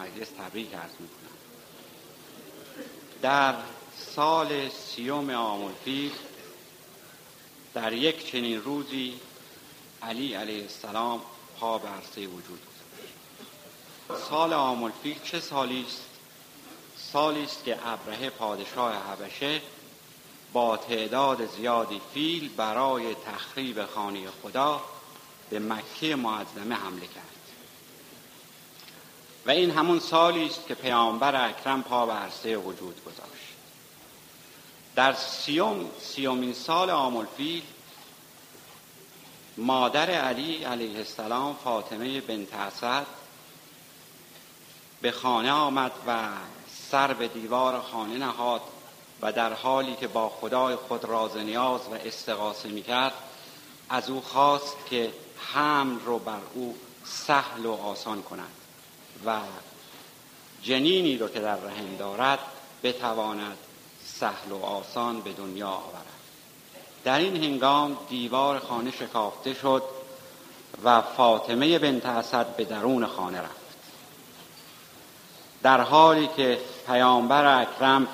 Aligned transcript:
مجلس 0.00 0.28
تبریک 0.28 0.74
ارز 0.74 0.90
می‌کنم. 1.00 1.28
در 3.22 3.54
سال 4.14 4.68
سیوم 4.68 5.30
آمولفیل 5.30 6.12
در 7.74 7.92
یک 7.92 8.30
چنین 8.30 8.62
روزی 8.62 9.20
علی 10.02 10.34
علیه 10.34 10.62
السلام 10.62 11.22
پا 11.60 11.78
به 11.78 11.88
وجود 12.16 12.60
گذاشت. 12.60 14.28
سال 14.30 14.52
آمولفیل 14.52 15.16
چه 15.24 15.40
سالی 15.40 15.84
است؟ 15.88 16.02
سالی 17.12 17.44
است 17.44 17.64
که 17.64 17.88
ابرهه 17.88 18.30
پادشاه 18.30 18.94
حبشه 18.94 19.60
با 20.52 20.76
تعداد 20.76 21.46
زیادی 21.46 22.00
فیل 22.14 22.48
برای 22.48 23.14
تخریب 23.14 23.86
خانه 23.86 24.30
خدا 24.42 24.84
به 25.50 25.58
مکه 25.58 26.16
معظمه 26.16 26.74
حمله 26.74 27.06
کرد. 27.06 27.37
و 29.48 29.50
این 29.50 29.70
همون 29.70 30.00
سالی 30.00 30.46
است 30.46 30.66
که 30.66 30.74
پیامبر 30.74 31.48
اکرم 31.48 31.82
پا 31.82 32.06
به 32.06 32.12
عرصه 32.12 32.56
وجود 32.56 33.04
گذاشت. 33.04 33.54
در 34.94 35.12
سیوم 35.12 35.90
سی‌امین 36.00 36.52
سال 36.52 36.90
عام‌الفیل 36.90 37.62
مادر 39.56 40.10
علی 40.10 40.64
علیه 40.64 40.98
السلام 40.98 41.56
فاطمه 41.64 42.20
بنت 42.20 42.54
اسد 42.54 43.06
به 45.00 45.10
خانه 45.10 45.52
آمد 45.52 45.92
و 46.06 46.28
سر 46.90 47.12
به 47.12 47.28
دیوار 47.28 47.80
خانه 47.80 48.18
نهاد 48.18 48.62
و 49.22 49.32
در 49.32 49.52
حالی 49.52 49.96
که 49.96 50.08
با 50.08 50.28
خدای 50.28 50.76
خود 50.76 51.04
راز 51.04 51.25
و 51.25 51.36
نیاز 51.36 51.80
و 51.80 51.94
استغاثه 51.94 52.68
می‌کرد 52.68 53.14
از 53.88 54.10
او 54.10 54.20
خواست 54.20 54.76
که 54.90 55.12
حمل 55.38 56.00
رو 56.00 56.18
بر 56.18 56.40
او 56.54 56.76
سهل 57.04 57.66
و 57.66 57.72
آسان 57.72 58.22
کند. 58.22 58.57
و 59.26 59.38
جنینی 60.62 61.18
رو 61.18 61.28
که 61.28 61.40
در 61.40 61.56
رحم 61.56 61.96
دارد 61.98 62.38
بتواند 62.82 63.56
سهل 64.04 64.52
و 64.52 64.64
آسان 64.64 65.20
به 65.20 65.32
دنیا 65.32 65.68
آورد. 65.68 66.06
در 67.04 67.18
این 67.18 67.44
هنگام 67.44 67.96
دیوار 68.08 68.58
خانه 68.58 68.90
شکافته 68.90 69.54
شد 69.54 69.82
و 70.84 71.02
فاطمه 71.02 71.78
بنت 71.78 72.06
اسد 72.06 72.56
به 72.56 72.64
درون 72.64 73.06
خانه 73.06 73.38
رفت. 73.38 73.68
در 75.62 75.80
حالی 75.80 76.28
که 76.36 76.58
پیامبر 76.86 77.60
اکرم 77.60 78.08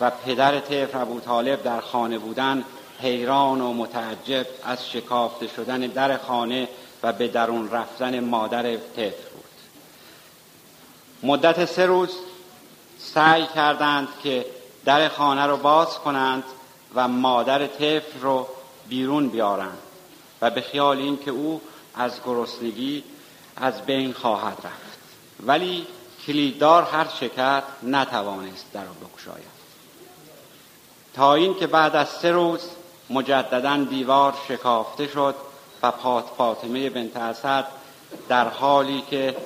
و 0.00 0.10
پدر 0.10 0.60
طفل 0.60 0.98
ابو 0.98 1.20
طالب 1.20 1.62
در 1.62 1.80
خانه 1.80 2.18
بودن 2.18 2.64
حیران 3.00 3.60
و 3.60 3.72
متعجب 3.72 4.46
از 4.64 4.90
شکافته 4.90 5.48
شدن 5.48 5.80
در 5.80 6.16
خانه 6.16 6.68
و 7.02 7.12
به 7.12 7.28
درون 7.28 7.70
رفتن 7.70 8.20
مادر 8.20 8.76
بود 8.76 9.27
مدت 11.22 11.64
سه 11.64 11.86
روز 11.86 12.10
سعی 12.98 13.46
کردند 13.46 14.08
که 14.22 14.46
در 14.84 15.08
خانه 15.08 15.46
رو 15.46 15.56
باز 15.56 15.98
کنند 15.98 16.44
و 16.94 17.08
مادر 17.08 17.66
طفل 17.66 18.20
رو 18.20 18.48
بیرون 18.88 19.28
بیارند 19.28 19.78
و 20.40 20.50
به 20.50 20.60
خیال 20.60 20.98
این 20.98 21.18
که 21.18 21.30
او 21.30 21.60
از 21.94 22.12
گرسنگی 22.26 23.04
از 23.56 23.82
بین 23.86 24.12
خواهد 24.12 24.58
رفت. 24.64 24.98
ولی 25.46 25.86
کلیددار 26.26 26.82
هر 26.82 27.04
چه 27.04 27.30
نتوانست 27.82 28.66
در 28.72 28.84
رو 28.84 28.94
بکشاید 28.94 29.58
تا 31.14 31.34
اینکه 31.34 31.66
بعد 31.66 31.96
از 31.96 32.08
سه 32.08 32.30
روز 32.30 32.60
مجددا 33.10 33.76
دیوار 33.76 34.34
شکافته 34.48 35.06
شد 35.06 35.34
و 35.82 35.90
پات 35.90 36.24
فاطمه 36.38 36.90
بنت 36.90 37.16
اسد 37.16 37.64
در 38.28 38.48
حالی 38.48 39.02
که 39.10 39.36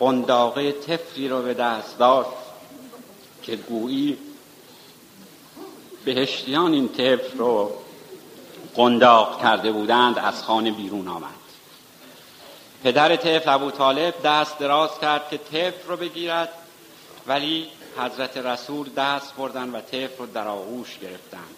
قنداقه 0.00 0.72
تفری 0.72 1.28
رو 1.28 1.42
به 1.42 1.54
دست 1.54 1.98
داشت 1.98 2.30
که 3.42 3.56
گویی 3.56 4.18
بهشتیان 6.04 6.72
این 6.72 6.88
طفل 6.88 7.38
رو 7.38 7.72
قنداق 8.74 9.42
کرده 9.42 9.72
بودند 9.72 10.18
از 10.18 10.42
خانه 10.42 10.70
بیرون 10.70 11.08
آمد. 11.08 11.30
پدر 12.84 13.16
طفل 13.16 13.50
ابو 13.50 13.70
طالب 13.70 14.14
دست 14.24 14.58
دراز 14.58 14.90
کرد 15.00 15.30
که 15.30 15.38
طفل 15.38 15.88
رو 15.88 15.96
بگیرد 15.96 16.48
ولی 17.26 17.66
حضرت 17.98 18.36
رسول 18.36 18.88
دست 18.96 19.34
بردن 19.36 19.70
و 19.70 19.80
طفل 19.80 20.18
رو 20.18 20.26
در 20.26 20.48
آغوش 20.48 20.98
گرفتند. 20.98 21.54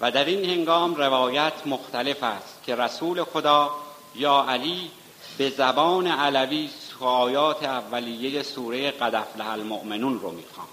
و 0.00 0.10
در 0.10 0.24
این 0.24 0.50
هنگام 0.50 0.94
روایت 0.94 1.52
مختلف 1.66 2.22
است 2.22 2.60
که 2.66 2.76
رسول 2.76 3.24
خدا 3.24 3.70
یا 4.14 4.46
علی 4.48 4.90
به 5.38 5.50
زبان 5.50 6.06
علوی 6.06 6.70
آیات 7.06 7.62
اولیه 7.62 8.42
سوره 8.42 8.90
قد 8.90 9.14
افلح 9.14 9.50
المؤمنون 9.50 10.20
رو 10.20 10.30
می‌خواند 10.30 10.68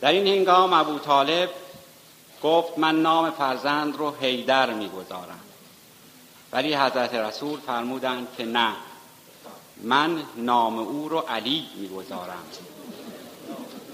در 0.00 0.12
این 0.12 0.26
هنگام 0.26 0.72
ابو 0.72 0.98
طالب 0.98 1.50
گفت 2.42 2.78
من 2.78 3.02
نام 3.02 3.30
فرزند 3.30 3.96
رو 3.96 4.14
حیدر 4.20 4.70
می‌گذارم. 4.70 5.40
ولی 6.52 6.74
حضرت 6.74 7.14
رسول 7.14 7.60
فرمودند 7.60 8.28
که 8.36 8.44
نه 8.44 8.72
من 9.82 10.22
نام 10.36 10.78
او 10.78 11.08
رو 11.08 11.18
علی 11.18 11.66
می‌گذارم. 11.76 12.44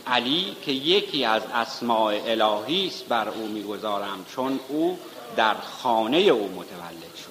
علی 0.06 0.56
که 0.64 0.72
یکی 0.72 1.24
از 1.24 1.42
اسماع 1.54 2.14
الهی 2.24 2.86
است 2.86 3.04
بر 3.04 3.28
او 3.28 3.46
می‌گذارم 3.46 4.24
چون 4.34 4.60
او 4.68 4.98
در 5.36 5.54
خانه 5.54 6.16
او 6.16 6.48
متولد 6.48 7.14
شد. 7.16 7.29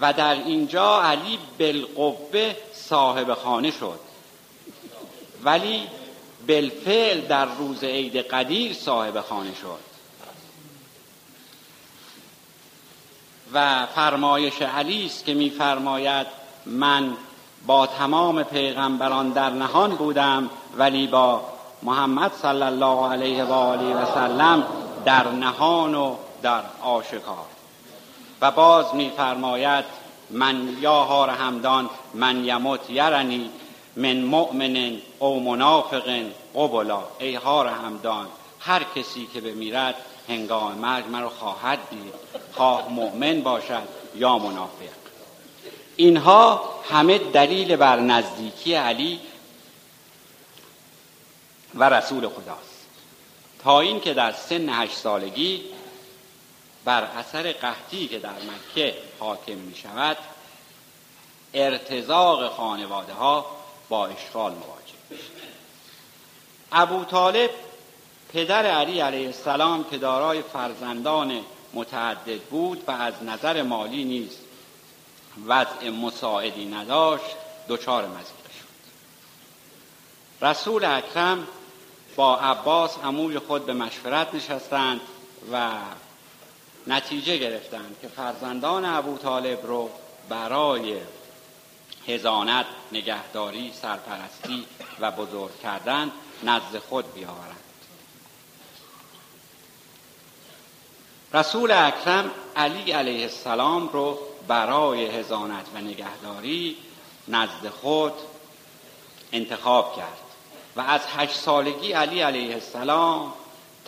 و 0.00 0.12
در 0.12 0.34
اینجا 0.34 1.02
علی 1.02 1.38
بالقوه 1.58 2.54
صاحب 2.74 3.34
خانه 3.34 3.70
شد. 3.70 4.00
ولی 5.44 5.86
بالفعل 6.48 7.20
در 7.20 7.44
روز 7.44 7.84
عید 7.84 8.16
قدیر 8.16 8.72
صاحب 8.72 9.20
خانه 9.20 9.54
شد. 9.54 9.90
و 13.52 13.86
فرمایش 13.86 14.62
علی 14.62 15.06
است 15.06 15.24
که 15.24 15.34
میفرماید 15.34 16.26
من 16.66 17.16
با 17.66 17.86
تمام 17.86 18.42
پیغمبران 18.42 19.30
در 19.30 19.50
نهان 19.50 19.90
بودم 19.90 20.50
ولی 20.76 21.06
با 21.06 21.42
محمد 21.82 22.32
صلی 22.42 22.62
الله 22.62 23.12
علیه 23.12 23.44
و 23.44 23.52
آله 23.52 23.94
و 23.94 24.14
سلم 24.14 24.66
در 25.04 25.28
نهان 25.28 25.94
و 25.94 26.16
در 26.42 26.62
آشکار. 26.82 27.49
و 28.40 28.50
باز 28.50 28.94
میفرماید 28.94 29.84
من 30.30 30.76
یا 30.80 31.04
هار 31.04 31.30
همدان 31.30 31.90
من 32.14 32.44
یموت 32.44 32.90
یرنی 32.90 33.50
من 33.96 34.20
مؤمن 34.20 34.98
او 35.18 35.40
منافق 35.40 36.22
قبلا. 36.54 37.02
ای 37.18 37.34
هار 37.34 37.66
همدان 37.66 38.26
هر 38.60 38.82
کسی 38.96 39.28
که 39.34 39.40
بمیرد 39.40 39.94
هنگام 40.28 40.72
مرگ 40.72 41.08
مرا 41.08 41.28
خواهد 41.28 41.78
دید. 41.90 42.14
خواه 42.52 42.88
مؤمن 42.88 43.40
باشد 43.40 43.88
یا 44.14 44.38
منافق. 44.38 45.00
اینها 45.96 46.64
همه 46.90 47.18
دلیل 47.18 47.76
بر 47.76 48.00
نزدیکی 48.00 48.74
علی 48.74 49.20
و 51.74 51.90
رسول 51.90 52.28
خداست. 52.28 52.86
تا 53.64 53.80
اینکه 53.80 54.14
در 54.14 54.32
سن 54.32 54.68
هشت 54.68 54.96
سالگی 54.96 55.62
بر 56.84 57.02
اثر 57.04 57.52
قحطی 57.52 58.08
که 58.08 58.18
در 58.18 58.30
مکه 58.30 58.94
حاکم 59.18 59.52
می 59.52 59.74
شود 59.74 60.16
ارتزاق 61.54 62.52
خانواده 62.52 63.12
ها 63.12 63.46
با 63.88 64.06
اشغال 64.06 64.52
مواجه 64.52 64.94
میشه 65.10 65.24
ابو 66.72 67.04
طالب 67.04 67.50
پدر 68.32 68.66
علی 68.66 69.00
علیه 69.00 69.26
السلام 69.26 69.84
که 69.90 69.98
دارای 69.98 70.42
فرزندان 70.42 71.40
متعدد 71.74 72.40
بود 72.40 72.84
و 72.86 72.90
از 72.90 73.14
نظر 73.22 73.62
مالی 73.62 74.04
نیز 74.04 74.36
وضع 75.46 75.90
مساعدی 75.90 76.66
نداشت 76.66 77.36
دچار 77.68 78.06
مزیقه 78.06 78.50
شد. 78.58 78.70
رسول 80.46 80.84
اکرم 80.84 81.46
با 82.16 82.36
عباس 82.38 82.98
عموی 82.98 83.38
خود 83.38 83.66
به 83.66 83.72
مشورت 83.72 84.34
نشستند 84.34 85.00
و 85.52 85.70
نتیجه 86.86 87.36
گرفتند 87.36 87.96
که 88.02 88.08
فرزندان 88.08 88.84
ابو 88.84 89.18
طالب 89.18 89.66
رو 89.66 89.90
برای 90.28 90.96
هزانت 92.08 92.66
نگهداری 92.92 93.72
سرپرستی 93.82 94.66
و 95.00 95.10
بزرگ 95.10 95.60
کردن 95.62 96.12
نزد 96.42 96.78
خود 96.78 97.14
بیاورند. 97.14 97.56
رسول 101.34 101.70
اکرم 101.70 102.30
علی 102.56 102.92
علیه 102.92 103.22
السلام 103.22 103.88
رو 103.88 104.18
برای 104.48 105.06
هزانت 105.06 105.66
و 105.74 105.78
نگهداری 105.78 106.76
نزد 107.28 107.68
خود 107.80 108.12
انتخاب 109.32 109.96
کرد 109.96 110.18
و 110.76 110.80
از 110.80 111.00
هشت 111.16 111.34
سالگی 111.34 111.92
علی 111.92 112.20
علیه 112.20 112.54
السلام 112.54 113.32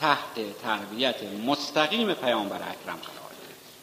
تحت 0.02 0.62
تربیت 0.62 1.22
مستقیم 1.46 2.14
پیامبر 2.14 2.56
اکرم 2.56 2.72
قرار 2.86 3.32
گرفت. 3.48 3.76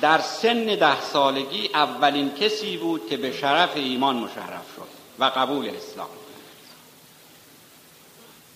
در 0.00 0.18
سن 0.18 0.64
ده 0.64 1.00
سالگی 1.00 1.70
اولین 1.74 2.34
کسی 2.34 2.76
بود 2.76 3.08
که 3.08 3.16
به 3.16 3.32
شرف 3.32 3.76
ایمان 3.76 4.16
مشرف 4.16 4.74
شد 4.76 4.88
و 5.18 5.24
قبول 5.24 5.68
اسلام 5.68 6.08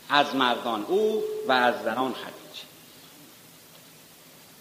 از 0.08 0.34
مردان 0.34 0.84
او 0.88 1.22
و 1.48 1.52
از 1.52 1.74
زنان 1.84 2.12
خدیجه 2.12 2.64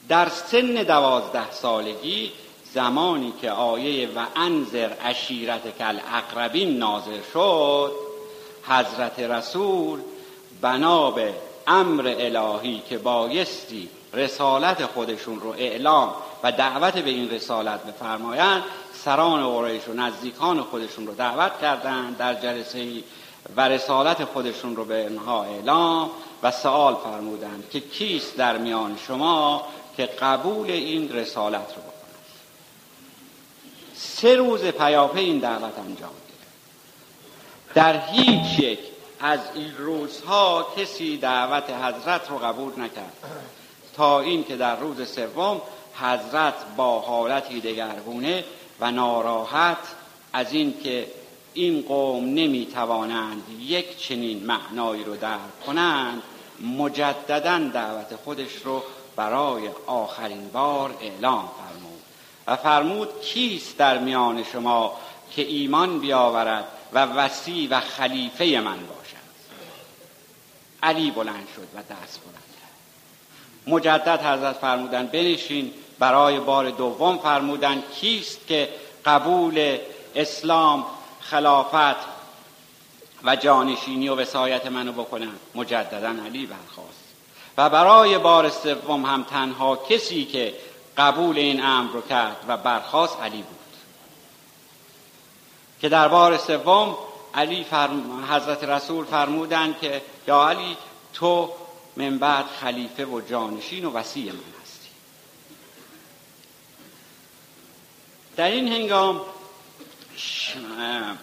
در 0.10 0.30
سن 0.30 0.84
دوازده 0.84 1.52
سالگی 1.52 2.32
زمانی 2.74 3.34
که 3.42 3.52
آیه 3.52 4.10
و 4.16 4.26
انذر 4.36 4.94
اشیرت 5.02 5.78
کل 5.78 6.00
اقربین 6.14 6.78
نازل 6.78 7.20
شد 7.34 7.92
حضرت 8.68 9.20
رسول 9.20 10.00
بنا 10.62 11.12
به 11.12 11.34
امر 11.68 12.16
الهی 12.20 12.82
که 12.90 12.98
بایستی 12.98 13.90
رسالت 14.14 14.86
خودشون 14.86 15.40
رو 15.40 15.50
اعلام 15.50 16.14
و 16.44 16.52
دعوت 16.52 16.94
به 16.98 17.10
این 17.10 17.30
رسالت 17.30 17.84
بفرمایند. 17.84 18.64
سران 18.94 19.50
قریش 19.50 19.88
و 19.88 19.94
نزدیکان 19.94 20.62
خودشون 20.62 21.08
رو 21.08 21.14
دعوت 21.14 21.62
کردند 21.62 22.18
در 22.18 22.34
جلسه 22.34 23.04
و 23.56 23.62
رسالت 23.62 24.26
خودشون 24.26 24.76
رو 24.76 24.86
به 24.86 25.06
انها 25.06 25.44
اعلام 25.44 26.10
و 26.44 26.52
سوال 26.52 26.96
فرمودند 26.96 27.70
که 27.72 27.80
کیست 27.80 28.38
در 28.38 28.58
میان 28.58 28.98
شما 29.08 29.68
که 29.98 30.06
قبول 30.06 30.72
این 30.72 31.12
رسالت 31.12 31.68
رو 31.76 31.82
بکنند. 31.82 32.00
سه 33.96 34.36
روز 34.36 34.62
پیاپی 34.62 35.20
این 35.20 35.40
دعوت 35.40 35.80
انجام 35.80 35.96
گرفت 35.96 37.74
در 37.74 38.00
هیچ 38.12 38.60
یک 38.60 38.80
از 39.20 39.40
این 39.56 39.78
روزها 39.78 40.68
کسی 40.78 41.18
دعوت 41.18 41.70
حضرت 41.70 42.30
رو 42.30 42.38
قبول 42.38 42.82
نکرد. 42.82 43.14
تا 43.96 44.20
اینکه 44.20 44.56
در 44.56 44.76
روز 44.76 45.10
سوم 45.10 45.62
حضرت 45.96 46.54
با 46.78 47.00
حالتی 47.00 47.62
دگرگونه 47.62 48.44
و 48.80 48.92
ناراحت 48.92 49.78
از 50.34 50.54
اینکه 50.54 51.08
این 51.54 51.86
قوم 51.88 52.26
نمی‌توانند 52.26 53.44
یک 53.60 53.98
چنین 53.98 54.46
معنایی 54.46 55.04
رو 55.04 55.16
درک 55.16 55.66
کنند 55.66 56.22
مجددا 56.78 57.60
دعوت 57.60 58.16
خودش 58.24 58.56
رو 58.64 58.84
برای 59.16 59.70
آخرین 59.86 60.50
بار 60.50 60.96
اعلام 61.02 61.50
فرمود 61.58 62.00
و 62.48 62.56
فرمود 62.56 63.22
کیست 63.22 63.78
در 63.78 63.98
میان 63.98 64.44
شما 64.44 64.98
که 65.32 65.42
ایمان 65.42 66.00
بیاورد 66.00 66.68
و 66.94 67.06
وسیع 67.06 67.68
و 67.72 67.80
خلیفه 67.80 68.46
من 68.46 68.80
باشد 68.80 69.30
علی 70.84 71.12
بلند 71.12 71.48
شد 71.56 71.68
و 71.76 71.78
دست 71.78 72.20
بلند 72.20 72.44
مجدد 73.68 74.22
حضرت 74.22 74.56
فرمودن 74.56 75.08
بنشین. 75.08 75.74
برای 76.00 76.40
بار 76.40 76.70
دوم 76.70 77.18
فرمودن 77.18 77.84
کیست 77.96 78.48
که 78.48 78.70
قبول 79.06 79.78
اسلام 80.16 80.86
خلافت 81.22 82.20
و 83.24 83.36
جانشینی 83.36 84.10
و 84.10 84.16
وسایت 84.16 84.66
منو 84.66 84.92
بکنن؟ 84.92 85.32
مجددا 85.56 86.16
علی 86.26 86.46
برخواست 86.46 87.04
و 87.58 87.70
برای 87.70 88.18
بار 88.18 88.50
سوم 88.50 89.06
هم 89.06 89.24
تنها 89.24 89.76
کسی 89.76 90.26
که 90.26 90.54
قبول 90.98 91.38
این 91.38 91.64
امر 91.64 91.92
رو 91.92 92.02
کرد 92.02 92.38
و 92.48 92.58
برخواست 92.58 93.22
علی 93.22 93.42
بود. 93.42 93.59
که 95.82 95.90
در 95.90 96.08
بار 96.08 96.38
سوم 96.38 96.98
علی 97.34 97.64
فرم... 97.64 98.26
حضرت 98.32 98.64
رسول 98.64 99.06
فرمودند 99.06 99.80
که 99.80 100.02
یا 100.28 100.50
علی 100.50 100.78
تو 101.14 101.50
من 101.98 102.18
بعد 102.18 102.46
خلیفه 102.62 103.06
و 103.06 103.22
جانشین 103.22 103.86
و 103.86 103.92
وسیع 103.92 104.32
من 104.32 104.40
هستی. 104.64 104.90
در 108.36 108.52
این 108.52 108.68
هنگام 108.68 109.22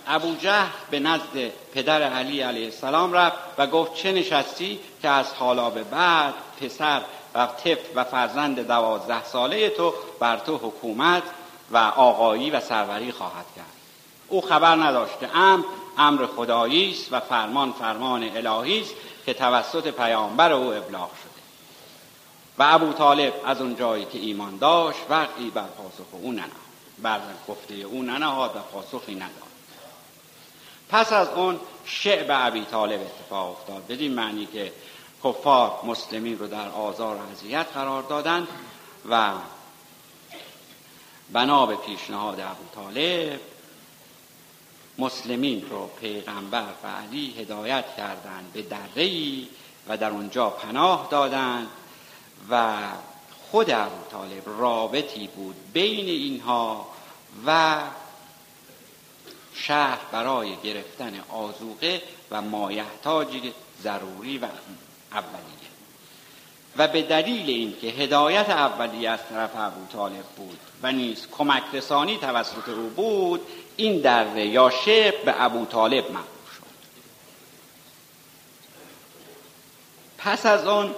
ابو 0.06 0.34
جهل 0.34 0.68
به 0.90 0.98
نزد 0.98 1.50
پدر 1.74 2.02
علی 2.02 2.40
علیه 2.40 2.64
السلام 2.64 3.12
رفت 3.12 3.38
و 3.58 3.66
گفت 3.66 3.94
چه 3.94 4.12
نشستی 4.12 4.80
که 5.02 5.08
از 5.08 5.32
حالا 5.32 5.70
به 5.70 5.84
بعد 5.84 6.34
پسر 6.60 7.02
و 7.34 7.46
طفل 7.46 7.92
و 7.94 8.04
فرزند 8.04 8.66
دوازده 8.66 9.24
ساله 9.24 9.68
تو 9.68 9.94
بر 10.20 10.36
تو 10.36 10.56
حکومت 10.56 11.22
و 11.70 11.76
آقایی 11.76 12.50
و 12.50 12.60
سروری 12.60 13.12
خواهد 13.12 13.46
کرد. 13.56 13.75
او 14.28 14.40
خبر 14.40 14.76
نداشت 14.76 15.20
که 15.20 15.28
امر 15.98 16.26
خدایی 16.26 16.90
است 16.90 17.12
و 17.12 17.20
فرمان 17.20 17.72
فرمان 17.72 18.22
الهی 18.22 18.80
است 18.80 18.94
که 19.26 19.34
توسط 19.34 19.88
پیامبر 19.90 20.52
او 20.52 20.72
ابلاغ 20.72 21.10
شده. 21.10 21.42
و 22.58 22.62
ابو 22.74 22.92
طالب 22.92 23.34
از 23.44 23.60
اون 23.60 23.76
جایی 23.76 24.04
که 24.04 24.18
ایمان 24.18 24.58
داشت 24.58 24.98
وقتی 25.08 25.50
بر 25.50 25.62
پاسخ 25.62 26.06
او 26.12 26.32
ننهاد. 26.32 26.50
بر 27.02 27.20
گفته 27.48 27.74
او 27.74 28.02
ننهاد 28.02 28.56
و 28.56 28.58
پاسخی 28.58 29.14
نداد. 29.14 29.30
پس 30.88 31.12
از 31.12 31.28
اون 31.28 31.60
شعب 31.84 32.26
ابی 32.28 32.64
طالب 32.64 33.00
اتفاق 33.00 33.50
افتاد. 33.50 33.86
بدین 33.86 34.14
معنی 34.14 34.46
که 34.46 34.72
کفار 35.24 35.80
مسلمین 35.84 36.38
رو 36.38 36.46
در 36.46 36.68
آزار 36.68 37.16
و 37.16 37.20
اذیت 37.32 37.66
قرار 37.74 38.02
دادند 38.02 38.48
و 39.10 39.32
بنا 41.32 41.66
به 41.66 41.76
پیشنهاد 41.76 42.40
ابو 42.40 42.64
طالب 42.74 43.40
مسلمین 44.98 45.66
رو 45.70 45.86
پیغمبر 45.86 46.68
و 46.84 46.86
علی 46.86 47.34
هدایت 47.38 47.84
کردند 47.96 48.50
به 48.52 48.62
درهی 48.62 49.48
و 49.88 49.96
در 49.96 50.10
اونجا 50.10 50.50
پناه 50.50 51.08
دادند 51.10 51.68
و 52.50 52.78
خود 53.50 53.70
ابو 53.70 54.10
طالب 54.10 54.42
رابطی 54.46 55.26
بود 55.26 55.56
بین 55.72 56.06
اینها 56.06 56.86
و 57.46 57.80
شهر 59.54 59.98
برای 60.12 60.56
گرفتن 60.56 61.20
آزوقه 61.28 62.02
و 62.30 62.42
مایحتاج 62.42 63.52
ضروری 63.82 64.38
و 64.38 64.46
اولیه 65.12 65.55
و 66.78 66.88
به 66.88 67.02
دلیل 67.02 67.50
اینکه 67.50 67.86
هدایت 67.86 68.50
اولیه 68.50 69.10
از 69.10 69.20
طرف 69.30 69.50
ابو 69.56 69.86
طالب 69.92 70.24
بود 70.36 70.58
و 70.82 70.92
نیز 70.92 71.26
کمک 71.30 71.62
رسانی 71.72 72.18
توسط 72.18 72.68
او 72.68 72.88
بود 72.88 73.40
این 73.76 74.00
دره 74.00 74.46
یا 74.46 74.70
شعب 74.70 75.24
به 75.24 75.42
ابو 75.42 75.64
طالب 75.64 76.10
معروف 76.10 76.52
شد. 76.56 76.62
پس 80.18 80.46
از 80.46 80.66
آن 80.66 80.94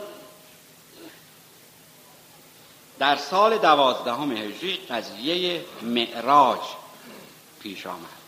در 2.98 3.16
سال 3.16 3.58
دوازدهم 3.58 4.32
هجری 4.32 4.76
قضیه 4.90 5.64
معراج 5.82 6.60
پیش 7.60 7.86
آمد. 7.86 8.27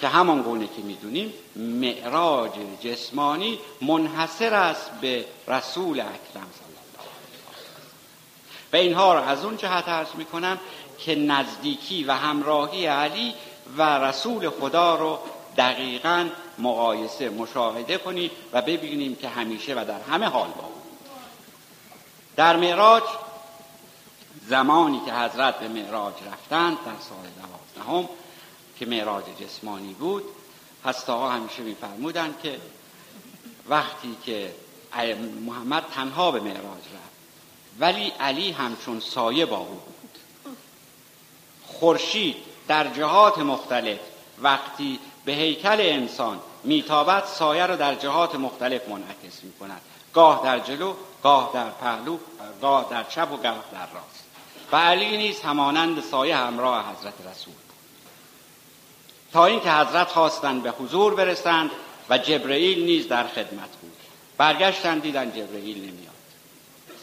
که 0.00 0.08
همان 0.08 0.42
گونه 0.42 0.66
که 0.66 0.82
می‌دونیم 0.82 1.32
معراج 1.56 2.52
جسمانی 2.80 3.58
منحصر 3.82 4.54
است 4.54 4.90
به 5.00 5.24
رسول 5.48 6.00
اکرم 6.00 6.12
صلی 6.32 6.76
الله 6.76 7.08
و 8.72 8.76
اینها 8.76 9.14
را 9.14 9.24
از 9.24 9.44
اون 9.44 9.56
جهت 9.56 9.88
عرض 9.88 10.14
می‌کنم 10.14 10.58
که 10.98 11.14
نزدیکی 11.14 12.04
و 12.04 12.12
همراهی 12.12 12.86
علی 12.86 13.34
و 13.76 13.82
رسول 13.82 14.50
خدا 14.50 14.94
رو 14.94 15.18
دقیقا 15.56 16.28
مقایسه 16.58 17.30
مشاهده 17.30 17.98
کنید 17.98 18.30
و 18.52 18.62
ببینیم 18.62 19.16
که 19.16 19.28
همیشه 19.28 19.74
و 19.74 19.84
در 19.84 20.00
همه 20.00 20.26
حال 20.26 20.48
با 20.48 20.68
در 22.36 22.56
معراج 22.56 23.02
زمانی 24.48 25.00
که 25.06 25.12
حضرت 25.12 25.58
به 25.58 25.68
معراج 25.68 26.14
رفتند 26.32 26.76
در 26.76 26.92
سال 27.00 27.28
دوازدهم 27.42 28.08
که 28.78 28.86
معراج 28.86 29.24
جسمانی 29.40 29.94
بود 29.94 30.24
ها 31.08 31.30
همیشه 31.30 31.62
میفرمودند 31.62 32.40
که 32.42 32.60
وقتی 33.68 34.16
که 34.24 34.54
محمد 35.46 35.84
تنها 35.94 36.30
به 36.30 36.40
معراج 36.40 36.62
رفت 36.62 37.08
ولی 37.78 38.12
علی 38.20 38.50
همچون 38.50 39.00
سایه 39.00 39.46
با 39.46 39.56
او 39.56 39.64
بود. 39.64 40.18
خورشید 41.66 42.36
در 42.68 42.88
جهات 42.88 43.38
مختلف 43.38 43.98
وقتی 44.42 44.98
به 45.24 45.32
هیکل 45.32 45.80
انسان 45.80 46.40
میتابد 46.64 47.24
سایه 47.24 47.66
را 47.66 47.76
در 47.76 47.94
جهات 47.94 48.34
مختلف 48.34 48.88
منعکس 48.88 49.44
می 49.44 49.52
کند 49.52 49.80
گاه 50.14 50.40
در 50.44 50.58
جلو 50.58 50.94
گاه 51.22 51.50
در 51.54 51.70
پهلو 51.70 52.18
گاه 52.60 52.86
در 52.90 53.04
چپ 53.04 53.32
و 53.32 53.36
گاه 53.36 53.64
در 53.72 53.86
راست. 53.94 54.24
و 54.72 54.76
علی 54.76 55.16
نیز 55.16 55.40
همانند 55.40 56.02
سایه 56.02 56.36
همراه 56.36 56.84
حضرت 56.92 57.14
رسول. 57.30 57.67
تا 59.32 59.46
اینکه 59.46 59.72
حضرت 59.72 60.08
خواستند 60.08 60.62
به 60.62 60.70
حضور 60.70 61.14
برسند 61.14 61.70
و 62.10 62.18
جبرئیل 62.18 62.84
نیز 62.84 63.08
در 63.08 63.26
خدمت 63.26 63.70
بود. 63.82 63.92
برگشتند 64.36 65.02
دیدن 65.02 65.30
جبرئیل 65.30 65.78
نمیاد. 65.78 66.14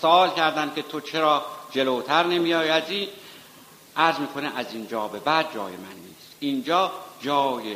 سوال 0.02 0.30
کردند 0.30 0.76
که 0.76 0.82
تو 0.82 1.02
چرا 1.02 1.46
جلوتر 1.72 2.24
نمیآیدی 2.24 3.08
عرض 3.98 4.20
می‌کنه 4.20 4.52
از 4.56 4.66
اینجا 4.74 5.08
به 5.08 5.20
بعد 5.20 5.54
جای 5.54 5.72
من 5.72 5.94
نیست. 6.08 6.36
اینجا 6.40 6.92
جای 7.22 7.76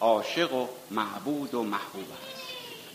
عاشق 0.00 0.54
و 0.54 0.66
معبود 0.90 1.54
و 1.54 1.62
محبوب 1.62 2.06
است. 2.22 2.42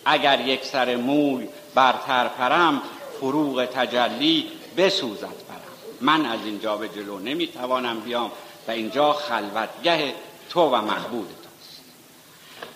اگر 0.06 0.40
یک 0.40 0.66
سر 0.66 0.96
موی 0.96 1.48
برتر 1.76 2.28
پرم 2.28 2.82
فروغ 3.20 3.66
تجلی 3.66 4.50
بسوزد 4.78 5.22
پرم 5.22 5.74
من 6.02 6.26
از 6.26 6.40
اینجا 6.46 6.78
به 6.78 6.90
جلو 6.90 7.20
نمی‌توانم 7.20 8.00
بیام 8.00 8.32
و 8.68 8.72
اینجا 8.72 9.14
خلوتگه 9.14 10.14
تو 10.54 10.62
و 10.62 10.82
محبود 10.82 11.28
توست 11.28 11.82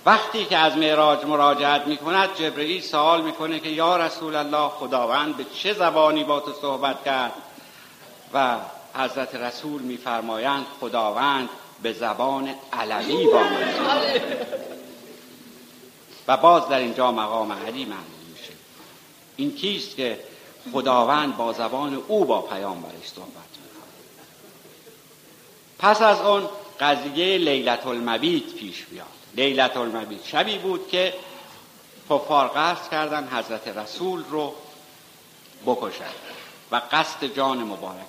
وقتی 0.05 0.45
که 0.45 0.57
از 0.57 0.77
معراج 0.77 1.25
مراجعت 1.25 1.87
می‌کند 1.87 2.35
جبرئیل 2.35 2.81
سوال 2.81 3.21
می‌کنه 3.21 3.59
که 3.59 3.69
یا 3.69 3.97
رسول 3.97 4.35
الله 4.35 4.69
خداوند 4.69 5.37
به 5.37 5.45
چه 5.55 5.73
زبانی 5.73 6.23
با 6.23 6.39
تو 6.39 6.53
صحبت 6.61 7.03
کرد؟ 7.03 7.33
و 8.33 8.55
حضرت 8.95 9.35
رسول 9.35 9.81
میفرمایند 9.81 10.65
خداوند 10.79 11.49
به 11.83 11.93
زبان 11.93 12.55
علوی 12.73 13.25
با 13.25 13.39
من 13.39 13.73
و 16.27 16.37
باز 16.37 16.69
در 16.69 16.79
اینجا 16.79 17.11
مقام 17.11 17.51
علی 17.51 17.85
معلوم 17.85 18.31
میشه. 18.31 18.53
این 19.35 19.55
کیست 19.55 19.95
که 19.95 20.19
خداوند 20.73 21.37
با 21.37 21.53
زبان 21.53 22.03
او 22.07 22.25
با 22.25 22.41
پیامبرش 22.41 23.07
صحبت 23.15 23.27
می‌کنه 23.27 23.83
پس 25.79 26.01
از 26.01 26.21
اون 26.21 26.49
قضیه 26.79 27.37
لیلت 27.37 27.87
المبیت 27.87 28.53
پیش 28.53 28.85
بیاد. 28.85 29.07
لیلت 29.35 29.77
المبیت 29.77 30.25
شبی 30.25 30.57
بود 30.57 30.89
که 30.89 31.13
کفار 32.09 32.51
قصد 32.55 32.91
کردن 32.91 33.27
حضرت 33.27 33.67
رسول 33.67 34.23
رو 34.29 34.53
بکشن 35.65 36.13
و 36.71 36.81
قصد 36.91 37.25
جان 37.35 37.57
مبارک 37.57 38.05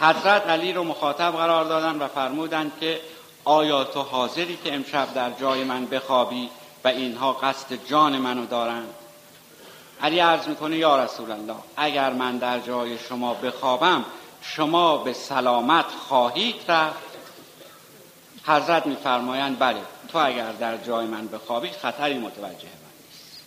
حضرت 0.00 0.46
علی 0.46 0.72
رو 0.72 0.84
مخاطب 0.84 1.30
قرار 1.30 1.64
دادن 1.64 1.98
و 1.98 2.08
فرمودند 2.08 2.72
که 2.80 3.00
آیا 3.44 3.84
تو 3.84 4.02
حاضری 4.02 4.58
که 4.64 4.74
امشب 4.74 5.14
در 5.14 5.30
جای 5.30 5.64
من 5.64 5.86
بخوابی 5.86 6.50
و 6.84 6.88
اینها 6.88 7.32
قصد 7.32 7.86
جان 7.86 8.18
منو 8.18 8.46
دارند 8.46 8.94
علی 10.02 10.18
عرض 10.18 10.48
می‌کنه 10.48 10.76
یا 10.76 11.04
رسول 11.04 11.30
الله 11.30 11.56
اگر 11.76 12.12
من 12.12 12.38
در 12.38 12.58
جای 12.58 12.98
شما 12.98 13.34
بخوابم 13.34 14.04
شما 14.42 14.96
به 14.96 15.12
سلامت 15.12 15.84
خواهید 16.08 16.56
رفت. 16.68 17.10
حضرت 18.46 18.86
میفرمایند 18.86 19.58
بله 19.58 19.80
تو 20.12 20.18
اگر 20.18 20.52
در 20.52 20.76
جای 20.76 21.06
من 21.06 21.26
بخوابی 21.28 21.70
خطری 21.70 22.18
متوجه 22.18 22.48
من 22.48 22.90
نیست. 23.06 23.42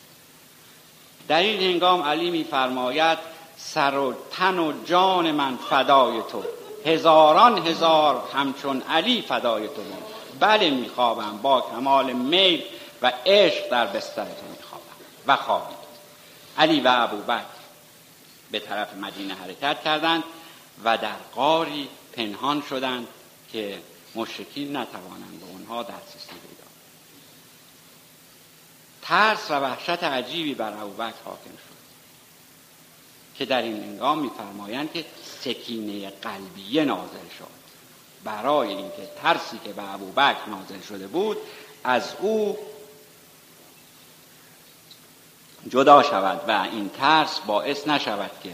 در 1.27 1.39
این 1.39 1.71
هنگام 1.71 2.03
علی 2.03 2.31
میفرماید 2.31 3.17
سر 3.57 3.97
و 3.97 4.13
تن 4.31 4.59
و 4.59 4.83
جان 4.85 5.31
من 5.31 5.57
فدای 5.57 6.21
تو. 6.31 6.43
هزاران 6.85 7.67
هزار 7.67 8.23
همچون 8.33 8.81
علی 8.81 9.21
فدای 9.21 9.67
تو. 9.67 9.81
من 9.81 9.97
بله 10.39 10.69
میخوابم. 10.69 11.39
با 11.41 11.61
کمال 11.61 12.13
میل 12.13 12.63
و 13.01 13.11
عشق 13.25 13.69
در 13.69 13.87
بستر 13.87 14.25
تو 14.25 14.45
میخوابم 14.57 14.83
و 15.27 15.35
خوابید 15.35 15.83
علی 16.57 16.79
و 16.79 16.87
ابوبکر 16.87 17.43
به 18.51 18.59
طرف 18.59 18.93
مدینه 18.93 19.33
حرکت 19.33 19.83
کردند. 19.83 20.23
و 20.83 20.97
در 20.97 21.15
قاری 21.35 21.89
پنهان 22.13 22.63
شدند 22.69 23.07
که 23.51 23.81
مشرکین 24.15 24.77
نتوانند 24.77 25.39
به 25.39 25.45
اونها 25.45 25.83
دسترسی 25.83 26.27
پیدا 26.27 26.63
ترس 29.01 29.51
و 29.51 29.53
وحشت 29.53 30.03
عجیبی 30.03 30.53
بر 30.53 30.73
ابوبکر 30.73 31.23
حاکم 31.25 31.49
شد 31.49 31.73
که 33.35 33.45
در 33.45 33.61
این 33.61 33.83
انگام 33.83 34.19
میفرمایند 34.19 34.93
که 34.93 35.05
سکینه 35.41 36.09
قلبیه 36.09 36.85
نازل 36.85 37.29
شد. 37.39 37.63
برای 38.23 38.67
اینکه 38.67 39.09
ترسی 39.21 39.59
که 39.63 39.73
به 39.73 39.93
ابوبکر 39.93 40.49
نازل 40.49 40.81
شده 40.81 41.07
بود 41.07 41.37
از 41.83 42.13
او 42.19 42.57
جدا 45.69 46.03
شود 46.03 46.49
و 46.49 46.67
این 46.71 46.89
ترس 46.89 47.39
باعث 47.39 47.87
نشود 47.87 48.31
که 48.43 48.53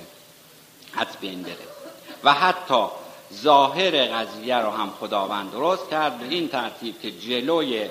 حد 0.91 1.17
بین 1.19 1.43
بره 1.43 1.78
و 2.23 2.33
حتی 2.33 2.85
ظاهر 3.33 4.05
قضیه 4.05 4.57
رو 4.57 4.69
هم 4.69 4.93
خداوند 4.99 5.51
درست 5.51 5.89
کرد. 5.89 6.19
به 6.19 6.25
این 6.25 6.47
ترتیب 6.47 7.01
که 7.01 7.11
جلوی 7.11 7.89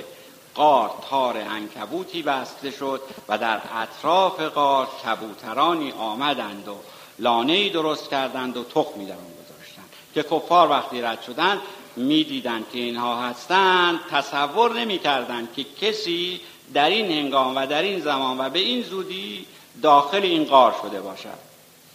قار 0.54 0.90
تار 1.10 1.36
انکبوتی 1.36 2.22
بسته 2.22 2.70
شد 2.70 3.00
و 3.28 3.38
در 3.38 3.60
اطراف 3.76 4.40
قار 4.40 4.88
کبوترانی 5.04 5.92
آمدند 5.92 6.68
و 6.68 6.76
لانه 7.18 7.68
درست 7.68 8.10
کردند 8.10 8.56
و 8.56 8.64
تخمی 8.64 9.06
در 9.06 9.12
آن 9.12 9.18
گذاشتند 9.18 9.88
که 10.14 10.22
کفار 10.22 10.70
وقتی 10.70 11.02
رد 11.02 11.22
شدند 11.22 11.60
می‌دیدند 11.96 12.66
که 12.72 12.78
اینها 12.78 13.22
هستند. 13.22 14.00
تصور 14.10 14.72
نمی‌کردند 14.72 15.48
که 15.56 15.64
کسی 15.80 16.40
در 16.74 16.90
این 16.90 17.10
هنگام 17.10 17.56
و 17.56 17.66
در 17.66 17.82
این 17.82 18.00
زمان 18.00 18.40
و 18.40 18.50
به 18.50 18.58
این 18.58 18.82
زودی 18.82 19.46
داخل 19.82 20.22
این 20.22 20.44
قار 20.44 20.74
شده 20.82 21.00
باشد. 21.00 21.47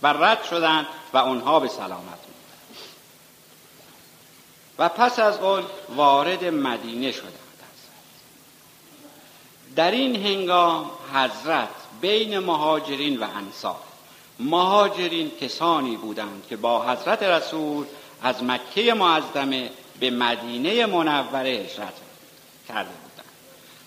و 0.04 0.08
رد 0.08 0.44
شدند 0.44 0.88
و 1.14 1.18
اونها 1.18 1.60
به 1.60 1.68
سلامت 1.68 2.20
و 4.80 4.90
پس 4.90 5.20
از 5.20 5.40
اون 5.40 5.64
وارد 5.96 6.46
مدینه 6.46 7.12
شدند. 7.12 7.34
در 9.76 9.92
این 9.92 10.16
هنگام 10.16 10.92
حضرت 11.14 11.70
بین 12.02 12.40
مهاجرین 12.40 13.20
و 13.20 13.28
انصار 13.36 13.80
مهاجرین 14.40 15.32
کسانی 15.42 15.98
بودند 15.98 16.44
که 16.50 16.58
با 16.58 16.92
حضرت 16.92 17.24
رسول 17.24 17.86
از 18.22 18.44
مکه 18.44 18.94
معظمه 18.94 19.70
به 20.00 20.10
مدینه 20.10 20.86
منوره 20.86 21.50
هجرت 21.50 21.94
کرده 22.68 22.90
بودند. 22.90 23.30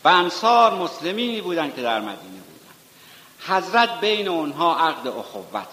و 0.05 0.09
انصار 0.09 0.75
مسلمینی 0.75 1.41
بودند 1.41 1.75
که 1.77 1.83
در 1.83 2.01
مدینه 2.01 2.17
بودند. 2.19 2.75
حضرت 3.47 4.01
بین 4.01 4.29
اونها 4.29 4.77
عقد 4.79 5.09
اخوت 5.09 5.67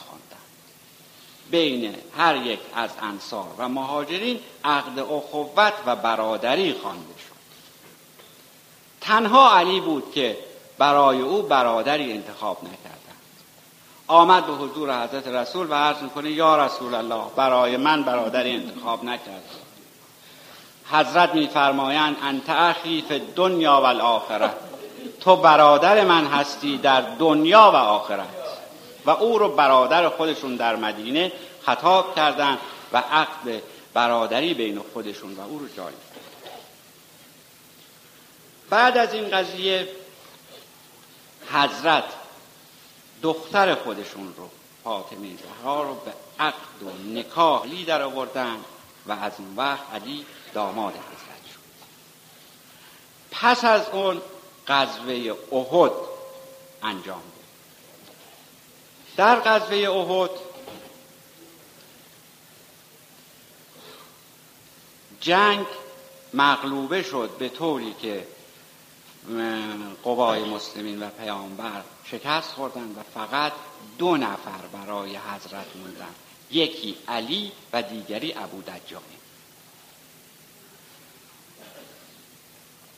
بین 1.54 1.96
هر 2.18 2.36
یک 2.36 2.60
از 2.76 2.90
انصار 3.02 3.48
و 3.58 3.70
مهاجرین 3.70 4.40
عقد 4.64 5.00
اخوت 5.00 5.74
و 5.86 5.96
برادری 5.96 6.74
خوانده 6.74 7.14
شد. 7.20 7.34
تنها 9.02 9.58
علی 9.58 9.80
بود 9.80 10.12
که 10.12 10.38
برای 10.78 11.22
او 11.22 11.42
برادری 11.42 12.12
انتخاب 12.12 12.64
نکردند. 12.64 13.22
آمد 14.08 14.46
به 14.46 14.54
حضور 14.54 15.04
حضرت 15.04 15.28
رسول 15.28 15.68
و 15.70 15.74
عرض 15.74 16.02
می‌کنه 16.02 16.32
یا 16.32 16.66
رسول 16.66 16.94
الله 16.94 17.24
برای 17.36 17.78
من 17.78 18.04
برادری 18.04 18.56
انتخاب 18.56 19.04
نکرد. 19.04 19.44
حضرت 20.92 21.36
میفرمایند 21.36 22.18
انت 22.24 22.50
اخی 22.50 23.04
فی 23.08 23.22
دنیا 23.36 23.82
و 23.82 23.86
الاخره 23.86 24.50
تو 25.22 25.36
برادر 25.36 26.04
من 26.04 26.26
هستی 26.26 26.78
در 26.78 27.02
دنیا 27.02 27.72
و 27.74 27.76
آخرت. 27.76 28.43
و 29.06 29.10
او 29.10 29.38
رو 29.38 29.50
برادر 29.50 30.10
خودشون 30.10 30.56
در 30.56 30.76
مدینه 30.76 31.32
خطاب 31.66 32.16
کردند 32.16 32.60
و 32.94 32.98
عقد 32.98 33.62
برادری 33.94 34.54
بین 34.54 34.82
خودشون 34.94 35.34
و 35.34 35.42
او 35.42 35.60
رو 35.60 35.68
جاری 35.68 35.96
بعد 38.70 38.98
از 38.98 39.14
این 39.14 39.30
قضیه 39.30 39.88
حضرت 41.52 42.04
دختر 43.22 43.76
خودشون 43.76 44.34
رو 44.38 44.50
فاطمه 44.84 45.30
زهرا 45.38 45.84
رو 45.84 45.94
به 45.94 46.14
عقد 46.40 46.84
و 46.84 47.20
نکاحی 47.20 47.86
در 47.86 48.02
آوردن 48.02 48.58
و 49.08 49.12
از 49.12 49.32
اون 49.38 49.56
وقت 49.56 49.94
علی 49.94 50.26
داماد 50.54 50.94
حضرت 50.94 51.54
شد. 51.54 51.60
پس 53.32 53.66
از 53.66 53.90
اون 53.90 54.22
غزوه 54.68 55.36
احد 55.52 55.92
انجام 56.84 57.22
در 59.18 59.40
غزوه 59.40 59.90
احد 59.90 60.30
جنگ 65.22 65.66
مغلوبه 66.34 67.04
شد 67.04 67.30
به 67.40 67.50
طوری 67.50 67.96
که 68.02 68.28
قوای 70.04 70.44
مسلمین 70.44 71.04
و 71.04 71.10
پیامبر 71.10 71.82
شکست 72.06 72.52
خوردن 72.52 72.96
و 72.98 73.04
فقط 73.14 73.52
دو 73.98 74.18
نفر 74.18 74.68
برای 74.74 75.16
حضرت 75.16 75.76
موندن. 75.76 76.16
یکی 76.52 76.98
علی 77.08 77.52
و 77.74 77.82
دیگری 77.82 78.34
ابو 78.34 78.62
دجانی 78.62 79.04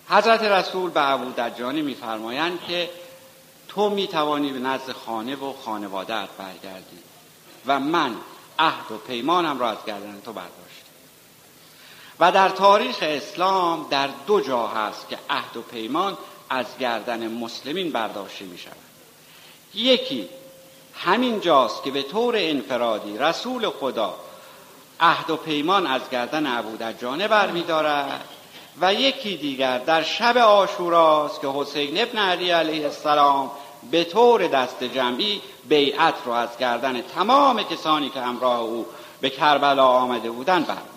حضرت 0.09 0.41
رسول 0.41 0.91
به 0.91 1.09
ابو 1.09 1.31
دجانی 1.31 1.81
میفرمایند 1.81 2.59
که 2.67 2.89
تو 3.75 3.89
می‌توانی 3.89 4.51
به 4.51 4.59
نزد 4.59 4.91
خانه 4.91 5.35
و 5.35 5.53
خانوادت 5.65 6.29
برگردی 6.37 6.99
و 7.65 7.79
من 7.79 8.15
عهد 8.59 8.91
و 8.91 8.97
پیمانم 8.97 9.59
را 9.59 9.69
از 9.69 9.77
گردن 9.87 10.21
تو 10.25 10.33
برداشت 10.33 10.85
و 12.19 12.31
در 12.31 12.49
تاریخ 12.49 12.97
اسلام 13.01 13.87
در 13.89 14.09
دو 14.27 14.41
جا 14.41 14.67
هست 14.67 15.09
که 15.09 15.17
عهد 15.29 15.57
و 15.57 15.61
پیمان 15.61 16.17
از 16.49 16.65
گردن 16.79 17.27
مسلمین 17.27 17.91
برداشته 17.91 18.45
می 18.45 18.57
شود 18.57 18.75
یکی 19.73 20.29
همین 20.93 21.39
جاست 21.39 21.83
که 21.83 21.91
به 21.91 22.03
طور 22.03 22.35
انفرادی 22.37 23.17
رسول 23.17 23.69
خدا 23.69 24.15
عهد 24.99 25.29
و 25.29 25.35
پیمان 25.35 25.87
از 25.87 26.01
گردن 26.11 26.57
ابو 26.57 26.77
دجانه 26.77 27.27
برمیدارد 27.27 28.27
و 28.81 28.93
یکی 28.93 29.37
دیگر 29.37 29.77
در 29.77 30.03
شب 30.03 30.37
آشوراست 30.37 31.41
که 31.41 31.47
حسین 31.47 32.01
ابن 32.01 32.19
علی 32.19 32.51
علیه 32.51 32.85
السلام 32.85 33.51
به 33.91 34.03
طور 34.03 34.47
دست 34.47 34.83
جمعی 34.83 35.41
بیعت 35.69 36.13
رو 36.25 36.31
از 36.31 36.57
گردن 36.57 37.01
تمام 37.01 37.63
کسانی 37.63 38.09
که 38.09 38.19
همراه 38.21 38.59
او 38.59 38.85
به 39.21 39.29
کربلا 39.29 39.87
آمده 39.87 40.31
بودن 40.31 40.59
برمیدارد. 40.63 40.89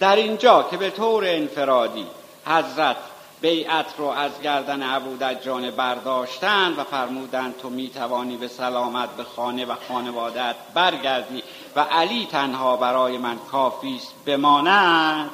در 0.00 0.16
اینجا 0.16 0.62
که 0.70 0.76
به 0.76 0.90
طور 0.90 1.24
انفرادی 1.26 2.06
حضرت 2.46 2.96
بیعت 3.40 3.86
رو 3.98 4.06
از 4.06 4.40
گردن 4.42 4.82
ابو 4.82 5.16
دجان 5.16 5.70
برداشتند 5.70 6.78
و 6.78 6.84
فرمودند 6.84 7.58
تو 7.58 7.70
می‌توانی 7.70 8.36
به 8.36 8.48
سلامت 8.48 9.08
به 9.16 9.24
خانه 9.24 9.64
و 9.64 9.74
خانوادت 9.88 10.54
برگردی 10.74 11.42
و 11.76 11.80
علی 11.80 12.28
تنها 12.32 12.76
برای 12.76 13.18
من 13.18 13.38
کافی 13.38 13.96
است 13.96 14.14
بماند. 14.26 15.30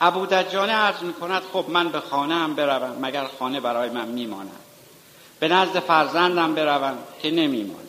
ابو 0.00 0.26
دجانه 0.26 0.72
عرض 0.72 1.02
می 1.02 1.12
کند 1.12 1.42
خب 1.52 1.64
من 1.68 1.88
به 1.88 2.00
خانه 2.00 2.34
هم 2.34 2.54
بروم 2.54 2.96
مگر 3.00 3.26
خانه 3.38 3.60
برای 3.60 3.90
من 3.90 4.08
میماند؟ 4.08 4.67
به 5.40 5.48
نزد 5.48 5.78
فرزندم 5.78 6.54
بروم 6.54 6.98
که 7.22 7.30
نمیماند. 7.30 7.88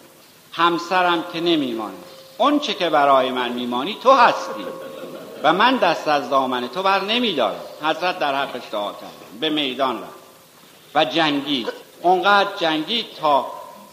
همسرم 0.52 1.24
که 1.34 1.40
نمیماند. 1.40 2.04
اون 2.38 2.60
چه 2.60 2.74
که 2.74 2.90
برای 2.90 3.32
من 3.32 3.52
میمانی 3.52 3.98
تو 4.04 4.12
هستی. 4.14 4.66
و 5.44 5.54
من 5.54 5.78
دست 5.78 6.08
از 6.08 6.30
دامن 6.30 6.68
تو 6.68 6.84
بر 6.84 7.04
نمیدارم. 7.04 7.62
حضرت 7.84 8.20
در 8.20 8.36
حقش 8.36 8.62
دعا 8.72 8.92
کردم 8.92 9.40
به 9.40 9.50
میدان 9.50 9.96
رفت. 9.96 10.20
و 10.96 11.06
جنگید. 11.06 11.68
اونقدر 12.02 12.50
جنگید 12.60 13.06
تا 13.22 13.46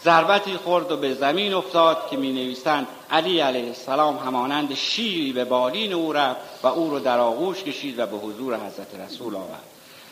ضربتی 0.03 0.57
خورد 0.57 0.91
و 0.91 0.97
به 0.97 1.13
زمین 1.13 1.53
افتاد 1.53 2.09
که 2.09 2.17
می 2.17 2.31
نویسند 2.31 2.87
علی 3.11 3.39
علیه 3.39 3.67
السلام 3.67 4.17
همانند 4.17 4.73
شیری 4.73 5.33
به 5.33 5.45
بالین 5.45 5.93
او 5.93 6.13
رفت 6.13 6.39
و 6.63 6.67
او 6.67 6.89
رو 6.89 6.99
در 6.99 7.19
آغوش 7.19 7.63
کشید 7.63 7.99
و 7.99 8.05
به 8.05 8.17
حضور 8.17 8.55
حضرت 8.55 8.87
رسول 9.05 9.35
آورد. 9.35 9.63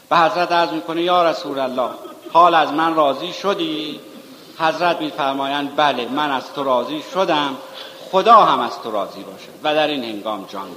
به 0.09 0.17
حضرت 0.17 0.51
عرض 0.51 0.69
می‌کنه 0.69 1.01
یا 1.01 1.29
رسول 1.29 1.59
الله 1.59 1.89
حال 2.33 2.55
از 2.55 2.71
من 2.71 2.95
راضی 2.95 3.33
شدی؟ 3.33 3.99
حضرت 4.59 5.01
میفرمایند 5.01 5.75
بله 5.75 6.07
من 6.07 6.31
از 6.31 6.53
تو 6.53 6.63
راضی 6.63 7.03
شدم 7.13 7.57
خدا 8.11 8.35
هم 8.35 8.59
از 8.59 8.81
تو 8.83 8.91
راضی 8.91 9.23
باشد 9.23 9.59
و 9.63 9.75
در 9.75 9.87
این 9.87 10.03
هنگام 10.03 10.45
جان 10.45 10.67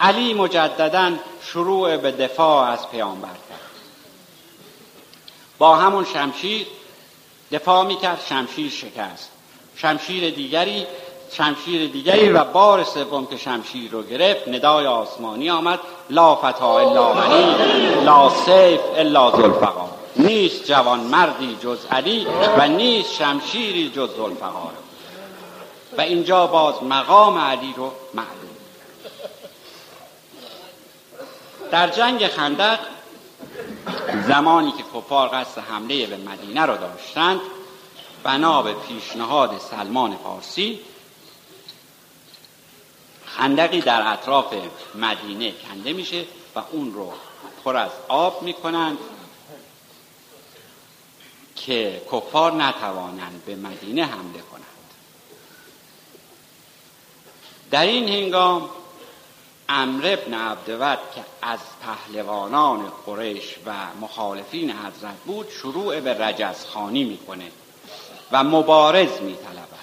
علی 0.00 0.34
مجددا 0.34 1.12
شروع 1.42 1.96
به 1.96 2.12
دفاع 2.12 2.70
از 2.70 2.88
پیامبر 2.90 3.28
کرد. 3.28 3.60
با 5.58 5.76
همون 5.76 6.04
شمشیر 6.04 6.66
دفاع 7.52 7.86
می‌کرد 7.86 8.20
شمشیر 8.28 8.70
شکست. 8.70 9.30
شمشیر 9.76 10.34
دیگری 10.34 10.86
شمشیر 11.36 11.90
دیگری 11.90 12.28
و 12.28 12.44
بار 12.44 12.84
سوم 12.84 13.26
که 13.26 13.36
شمشیر 13.36 13.90
رو 13.90 14.02
گرفت 14.02 14.48
ندای 14.48 14.86
آسمانی 14.86 15.50
آمد. 15.50 15.80
لا 16.10 16.34
فتا 16.34 16.78
الا 16.78 17.22
علی 17.22 18.04
لا 18.04 18.30
سیف 18.30 18.80
الا 18.96 19.30
ذوالفقار. 19.30 19.90
نیست 20.16 20.64
جوان 20.64 21.00
مردی 21.00 21.58
جز 21.62 21.78
علی 21.90 22.26
و 22.58 22.68
نیست 22.68 23.12
شمشیری 23.12 23.90
جز 23.90 24.08
ذوالفقار. 24.16 24.72
و 25.98 26.00
اینجا 26.00 26.46
باز 26.46 26.82
مقام 26.82 27.38
علی 27.38 27.74
رو 27.76 27.92
معلوم. 28.14 28.54
در 31.70 31.88
جنگ 31.88 32.26
خندق 32.26 32.78
زمانی 34.28 34.72
که 34.72 34.84
کفار 34.94 35.28
قصد 35.28 35.58
حمله 35.58 36.06
به 36.06 36.16
مدینه 36.16 36.62
رو 36.62 36.76
داشتند 36.76 37.40
بنا 38.24 38.62
به 38.62 38.72
پیشنهاد 38.72 39.58
سلمان 39.70 40.16
فارسی 40.24 40.80
خندقی 43.36 43.80
در 43.80 44.12
اطراف 44.12 44.54
مدینه 44.94 45.52
کنده 45.52 45.92
میشه 45.92 46.24
و 46.54 46.62
اون 46.70 46.94
رو 46.94 47.12
پر 47.64 47.76
از 47.76 47.90
آب 48.08 48.42
می‌کنند 48.42 48.98
که 51.56 52.02
کفار 52.12 52.52
نتوانند 52.52 53.42
به 53.46 53.56
مدینه 53.56 54.04
حمله 54.04 54.40
کنند. 54.50 54.64
در 57.70 57.86
این 57.86 58.08
هنگام 58.08 58.70
امر 59.68 60.06
ابن 60.06 60.34
عبدود 60.34 60.98
که 61.14 61.24
از 61.42 61.58
پهلوانان 61.82 62.92
قریش 63.06 63.54
و 63.66 63.72
مخالفین 64.00 64.70
حضرت 64.70 65.16
بود 65.26 65.48
شروع 65.50 66.00
به 66.00 66.14
رجزخانی 66.14 67.04
می‌کنه 67.04 67.50
و 68.32 68.44
مبارز 68.44 69.20
میطلبد. 69.20 69.73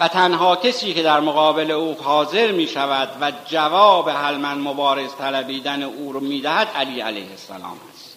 و 0.00 0.08
تنها 0.08 0.56
کسی 0.56 0.94
که 0.94 1.02
در 1.02 1.20
مقابل 1.20 1.70
او 1.70 1.96
حاضر 2.02 2.52
می 2.52 2.66
شود 2.66 3.08
و 3.20 3.32
جواب 3.46 4.10
حل 4.10 4.36
من 4.36 4.58
مبارز 4.58 5.14
طلبیدن 5.14 5.82
او 5.82 6.12
رو 6.12 6.20
می 6.20 6.40
دهد 6.40 6.68
علی 6.68 7.00
علیه 7.00 7.30
السلام 7.30 7.80
است. 7.94 8.16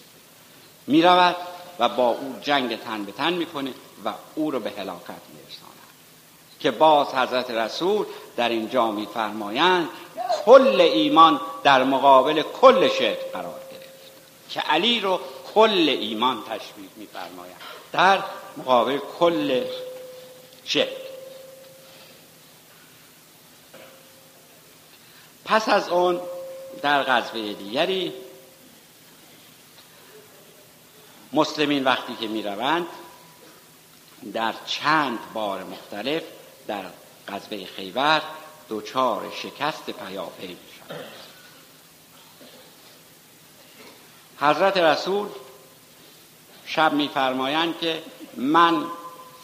می 0.86 1.02
رود 1.02 1.36
و 1.78 1.88
با 1.88 2.08
او 2.08 2.34
جنگ 2.42 2.80
تن 2.80 3.04
به 3.04 3.12
تن 3.12 3.32
می‌کنه 3.32 3.70
و 4.04 4.12
او 4.34 4.50
رو 4.50 4.60
به 4.60 4.70
هلاکت 4.70 5.08
می 5.08 5.44
که 6.64 6.70
باز 6.70 7.14
حضرت 7.14 7.50
رسول 7.50 8.06
در 8.36 8.48
اینجا 8.48 8.90
میفرمایند 8.90 9.88
کل 10.44 10.80
ایمان 10.80 11.40
در 11.64 11.84
مقابل 11.84 12.42
کل 12.42 12.88
شرک 12.88 13.18
قرار 13.32 13.60
گرفت. 13.70 14.50
که 14.50 14.60
علی 14.60 15.00
رو 15.00 15.20
کل 15.54 15.96
ایمان 16.00 16.42
تشبیه 16.42 16.88
میفرمایند 16.96 17.60
در 17.92 18.18
مقابل 18.56 18.98
کل 19.18 19.64
شرک. 20.64 21.03
پس 25.44 25.68
از 25.68 25.88
اون 25.88 26.20
در 26.82 27.02
غزوه 27.02 27.52
دیگری 27.52 28.12
مسلمین 31.32 31.84
وقتی 31.84 32.16
که 32.20 32.28
می‌روند 32.28 32.86
در 34.32 34.54
چند 34.66 35.18
بار 35.34 35.64
مختلف 35.64 36.22
در 36.66 36.84
غزوه 37.28 37.66
خیبر 37.76 38.22
دوچار 38.68 39.32
شکست 39.42 39.90
پیاپی 39.90 40.46
میشن 40.46 41.04
حضرت 44.40 44.76
رسول 44.76 45.28
شب 46.66 46.92
میفرمایند 46.92 47.78
که 47.78 48.02
من 48.36 48.84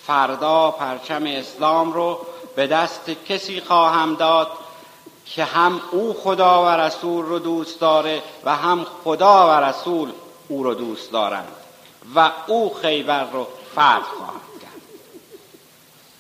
فردا 0.07 0.71
پرچم 0.71 1.27
اسلام 1.27 1.93
رو 1.93 2.27
به 2.57 2.67
دست 2.67 3.11
کسی 3.11 3.61
خواهم 3.61 4.15
داد 4.15 4.51
که 5.35 5.45
هم 5.45 5.81
او 5.91 6.15
خدا 6.23 6.65
و 6.65 6.69
رسول 6.69 7.25
رو 7.25 7.39
دوست 7.39 7.81
داره 7.81 8.23
و 8.45 8.57
هم 8.57 8.87
خدا 9.05 9.49
و 9.49 9.51
رسول 9.51 10.13
او 10.49 10.63
رو 10.63 10.75
دوست 10.75 11.13
دارند 11.13 11.53
و 12.15 12.31
او 12.47 12.75
خیبر 12.75 13.25
رو 13.25 13.47
فتح 13.73 14.01
خواهد 14.01 14.51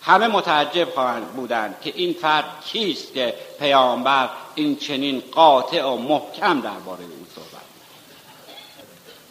همه 0.03 0.27
متعجب 0.27 0.95
خواهند 0.95 1.27
بودند 1.27 1.81
که 1.81 1.93
این 1.97 2.13
فرد 2.13 2.45
کیست 2.65 3.15
که 3.15 3.35
پیامبر 3.59 4.29
این 4.55 4.77
چنین 4.77 5.23
قاطع 5.33 5.85
و 5.85 5.97
محکم 5.97 6.61
درباره 6.61 7.05
او 7.05 7.27
صحبت 7.35 7.61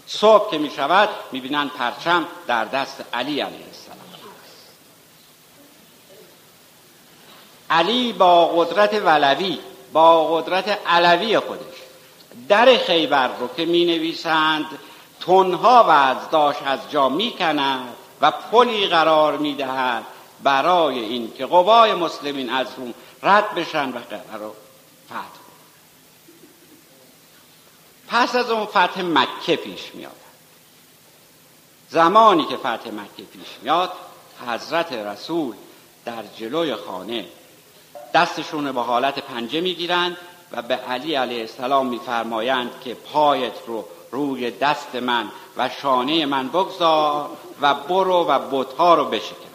صبح 0.07 0.51
که 0.51 0.57
می 0.57 0.69
شود 0.69 1.09
می 1.31 1.41
بینند 1.41 1.71
پرچم 1.71 2.25
در 2.47 2.65
دست 2.65 3.03
علی 3.13 3.39
علیه 3.39 3.65
السلام. 3.67 3.88
علی 7.69 8.13
با 8.13 8.47
قدرت 8.47 8.93
ولوی 8.93 9.59
با 9.93 10.37
قدرت 10.37 10.79
علوی 10.87 11.39
خودش. 11.39 11.75
در 12.47 12.77
خیبر 12.77 13.27
رو 13.27 13.47
که 13.57 13.65
می 13.65 13.85
نویسند 13.85 14.65
تنها 15.19 15.85
و 15.89 16.15
داشت 16.31 16.59
از 16.65 16.79
جا 16.91 17.09
می 17.09 17.31
کند 17.31 17.95
و 18.21 18.31
پلی 18.31 18.87
قرار 18.87 19.37
می 19.37 19.55
دهد 19.55 20.03
برای 20.43 20.99
این 20.99 21.33
که 21.33 21.45
قوای 21.45 21.93
مسلمین 21.93 22.49
از 22.49 22.67
روم 22.77 22.93
رد 23.23 23.55
بشن 23.55 23.89
و 23.89 23.99
قبر 23.99 24.37
رو 24.39 24.53
فتح 25.05 25.39
پس 28.07 28.35
از 28.35 28.51
اون 28.51 28.65
فتح 28.65 29.01
مکه 29.01 29.55
پیش 29.55 29.91
میاد 29.93 30.11
زمانی 31.89 32.45
که 32.45 32.57
فتح 32.57 32.91
مکه 32.91 33.23
پیش 33.23 33.47
میاد 33.61 33.91
حضرت 34.47 34.93
رسول 34.93 35.55
در 36.05 36.23
جلوی 36.37 36.75
خانه 36.75 37.25
دستشون 38.13 38.71
به 38.71 38.81
حالت 38.81 39.19
پنجه 39.19 39.61
می‌گیرند 39.61 40.17
و 40.51 40.61
به 40.61 40.75
علی 40.75 41.15
علیه 41.15 41.41
السلام 41.41 41.87
میفرمایند 41.87 42.71
که 42.83 42.93
پایت 42.93 43.53
رو 43.67 43.85
روی 44.11 44.51
دست 44.51 44.95
من 44.95 45.31
و 45.57 45.69
شانه 45.69 46.25
من 46.25 46.47
بگذار 46.47 47.29
و 47.61 47.73
برو 47.73 48.25
و 48.27 48.39
بتها 48.39 48.95
رو 48.95 49.05
بشکن. 49.05 49.49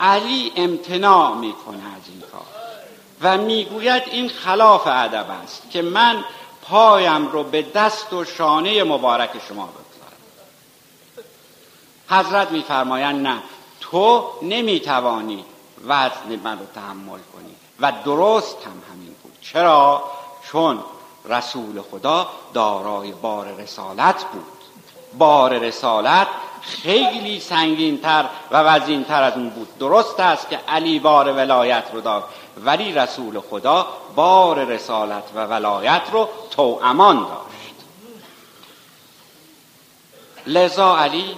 علی 0.00 0.52
امتناع 0.56 1.34
می‌کنه 1.34 1.94
از 1.96 2.02
این 2.08 2.20
کار 2.32 2.46
و 3.22 3.38
می‌گوید 3.38 4.02
این 4.06 4.28
خلاف 4.28 4.86
ادب 4.86 5.26
است 5.42 5.70
که 5.70 5.82
من 5.82 6.24
پایم 6.62 7.28
رو 7.28 7.44
به 7.44 7.62
دست 7.62 8.12
و 8.12 8.24
شانه 8.24 8.84
مبارک 8.84 9.30
شما 9.48 9.66
بگذارم. 9.66 10.18
حضرت 12.10 12.50
میفرمایند 12.50 13.26
نه 13.26 13.42
تو 13.80 14.30
نمی‌توانی 14.42 15.44
وزن 15.86 16.40
من 16.44 16.58
رو 16.58 16.66
تحمل 16.74 17.18
کنی. 17.32 17.54
و 17.80 17.92
درست 18.04 18.56
هم 18.56 18.82
همین 18.92 19.14
بود. 19.22 19.32
چرا؟ 19.40 20.04
چون 20.52 20.84
رسول 21.24 21.82
خدا 21.90 22.28
دارای 22.54 23.12
بار 23.12 23.46
رسالت 23.46 24.24
بود. 24.24 24.44
بار 25.18 25.58
رسالت 25.58 26.26
خیلی 26.60 27.40
سنگینتر 27.40 28.24
و 28.50 28.62
وزینتر 28.62 29.22
از 29.22 29.32
اون 29.32 29.50
بود. 29.50 29.78
درست 29.78 30.20
است 30.20 30.50
که 30.50 30.56
علی 30.56 30.98
بار 30.98 31.32
ولایت 31.32 31.84
رو 31.92 32.00
داد. 32.00 32.24
ولی 32.64 32.92
رسول 32.92 33.40
خدا 33.40 33.86
بار 34.14 34.64
رسالت 34.64 35.24
و 35.34 35.46
ولایت 35.46 36.02
رو 36.12 36.28
تو 36.50 36.80
امان 36.82 37.18
داشت. 37.18 37.74
لذا 40.46 40.96
علی 40.96 41.36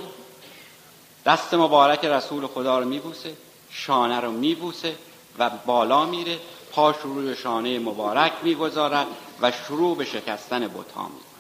دست 1.27 1.55
مبارک 1.55 2.05
رسول 2.05 2.47
خدا 2.47 2.79
رو 2.79 2.85
میبوسه. 2.85 3.33
شانه 3.73 4.21
رو 4.21 4.31
میبوسه 4.31 4.97
و 5.39 5.51
بالا 5.67 6.05
میره 6.05 6.39
پاش 6.73 6.97
روی 7.03 7.37
شانه 7.37 7.79
مبارک 7.79 8.33
می‌گذارد 8.43 9.07
و 9.41 9.53
شروع 9.53 9.97
به 9.97 10.05
شکستن 10.05 10.69
بتها 10.69 11.03
می‌کند. 11.03 11.31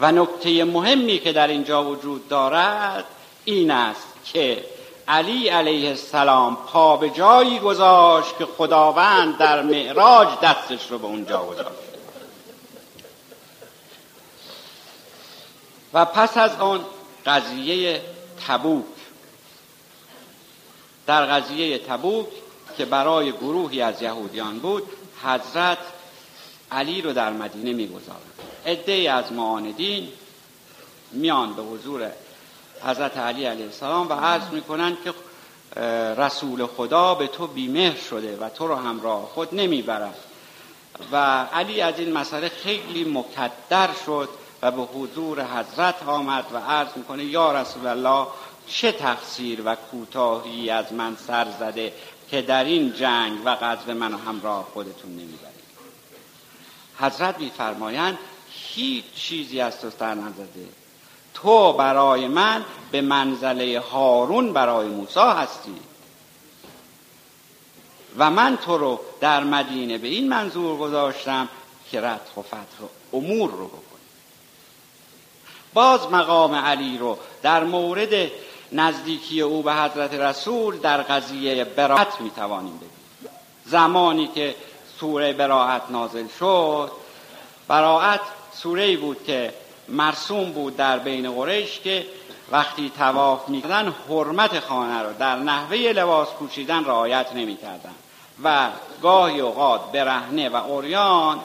و 0.00 0.12
نکته 0.12 0.64
مهمی 0.64 1.18
که 1.18 1.32
در 1.32 1.48
اینجا 1.48 1.84
وجود 1.84 2.28
دارد 2.28 3.04
این 3.44 3.70
است 3.70 4.08
که 4.24 4.64
علی 5.08 5.48
علیه 5.48 5.88
السلام 5.88 6.56
پا 6.56 6.96
به 6.96 7.10
جایی 7.10 7.58
گذاشت 7.58 8.38
که 8.38 8.46
خداوند 8.46 9.38
در 9.38 9.62
معراج 9.62 10.28
دستش 10.42 10.90
رو 10.90 10.98
به 10.98 11.06
اونجا 11.06 11.42
گذاشت. 11.42 11.90
و 15.92 16.04
پس 16.04 16.36
از 16.36 16.56
آن 16.60 16.84
قضیه 17.26 18.02
تبوک 18.46 18.84
در 21.10 21.26
قضیه 21.26 21.78
تبوک 21.78 22.26
که 22.78 22.84
برای 22.84 23.32
گروهی 23.32 23.82
از 23.82 24.02
یهودیان 24.02 24.58
بود 24.58 24.82
حضرت 25.24 25.78
علی 26.72 27.02
رو 27.02 27.12
در 27.12 27.32
مدینه 27.32 27.72
می‌گذارند 27.72 28.32
عده 28.66 29.12
از 29.12 29.32
معاندین 29.32 30.08
میان 31.12 31.54
به 31.54 31.62
حضور 31.62 32.10
حضرت 32.84 33.18
علی 33.18 33.44
علیه 33.44 33.64
السلام 33.64 34.08
و 34.08 34.12
عرض 34.12 34.48
می‌کنند 34.52 34.96
که 35.04 35.14
رسول 36.14 36.66
خدا 36.66 37.14
به 37.14 37.26
تو 37.26 37.46
بیمهر 37.46 37.96
شده 38.10 38.36
و 38.36 38.48
تو 38.48 38.68
رو 38.68 38.74
همراه 38.74 39.24
خود 39.34 39.54
نمی‌برد 39.54 40.18
و 41.12 41.44
علی 41.44 41.80
از 41.80 41.98
این 41.98 42.12
مسئله 42.12 42.48
خیلی 42.48 43.04
مکدر 43.04 43.88
شد 44.06 44.28
و 44.62 44.70
به 44.70 44.82
حضور 44.82 45.44
حضرت 45.44 46.02
آمد 46.06 46.44
و 46.52 46.56
عرض 46.56 46.88
می‌کنه 46.96 47.24
یا 47.24 47.52
رسول 47.52 47.86
الله 47.86 48.26
چه 48.70 48.92
تقصیر 48.92 49.62
و 49.64 49.74
کوتاهی 49.74 50.70
از 50.70 50.92
من 50.92 51.16
سر 51.26 51.46
زده 51.58 51.92
که 52.30 52.42
در 52.42 52.64
این 52.64 52.92
جنگ 52.92 53.38
و 53.44 53.56
غزو 53.56 53.94
منو 53.94 54.18
همراه 54.18 54.64
خودتون 54.72 55.10
نمی‌برید؟ 55.10 55.60
حضرت 56.98 57.38
میفرمایند 57.38 58.18
هیچ 58.50 59.04
چیزی 59.14 59.60
از 59.60 59.80
تو 59.80 59.90
سر 59.90 60.14
نزده. 60.14 60.68
تو 61.34 61.72
برای 61.72 62.28
من 62.28 62.64
به 62.90 63.00
منزله 63.00 63.80
هارون 63.80 64.52
برای 64.52 64.88
موسی 64.88 65.20
هستی. 65.20 65.76
و 68.18 68.30
من 68.30 68.56
تو 68.56 68.78
رو 68.78 69.00
در 69.20 69.44
مدینه 69.44 69.98
به 69.98 70.08
این 70.08 70.28
منظور 70.28 70.78
گذاشتم 70.78 71.48
که 71.90 72.00
رد 72.00 72.28
و 72.36 72.42
فتح 72.42 72.84
امور 73.12 73.50
رو 73.50 73.66
بکنی. 73.66 73.80
باز 75.74 76.10
مقام 76.10 76.54
علی 76.54 76.98
رو 76.98 77.18
در 77.42 77.64
مورد 77.64 78.30
نزدیکی 78.72 79.40
او 79.40 79.62
به 79.62 79.74
حضرت 79.74 80.14
رسول 80.14 80.78
در 80.78 81.02
قضیه 81.02 81.64
براعت 81.64 82.20
می‌توانیم 82.20 82.76
ببینیم 82.76 83.34
زمانی 83.66 84.26
که 84.34 84.54
سوره 85.00 85.32
براعت 85.32 85.82
نازل 85.90 86.26
شد 86.38 86.92
براعت 87.68 88.20
سوره 88.52 88.96
بود 88.96 89.24
که 89.24 89.54
مرسوم 89.88 90.52
بود 90.52 90.76
در 90.76 90.98
بین 90.98 91.32
قریش 91.32 91.80
که 91.80 92.06
وقتی 92.50 92.92
تواف 92.98 93.48
می‌کردن 93.48 93.94
حرمت 94.08 94.60
خانه 94.60 95.02
رو 95.02 95.12
در 95.12 95.36
نحوه 95.36 95.76
لباس 95.76 96.28
پوشیدن 96.28 96.84
رعایت 96.84 97.32
نمی‌کردن. 97.34 97.94
و 98.44 98.68
گاهی 99.02 99.40
اوقات 99.40 99.92
برهنه 99.92 100.48
و 100.48 100.56
اوریان 100.56 101.40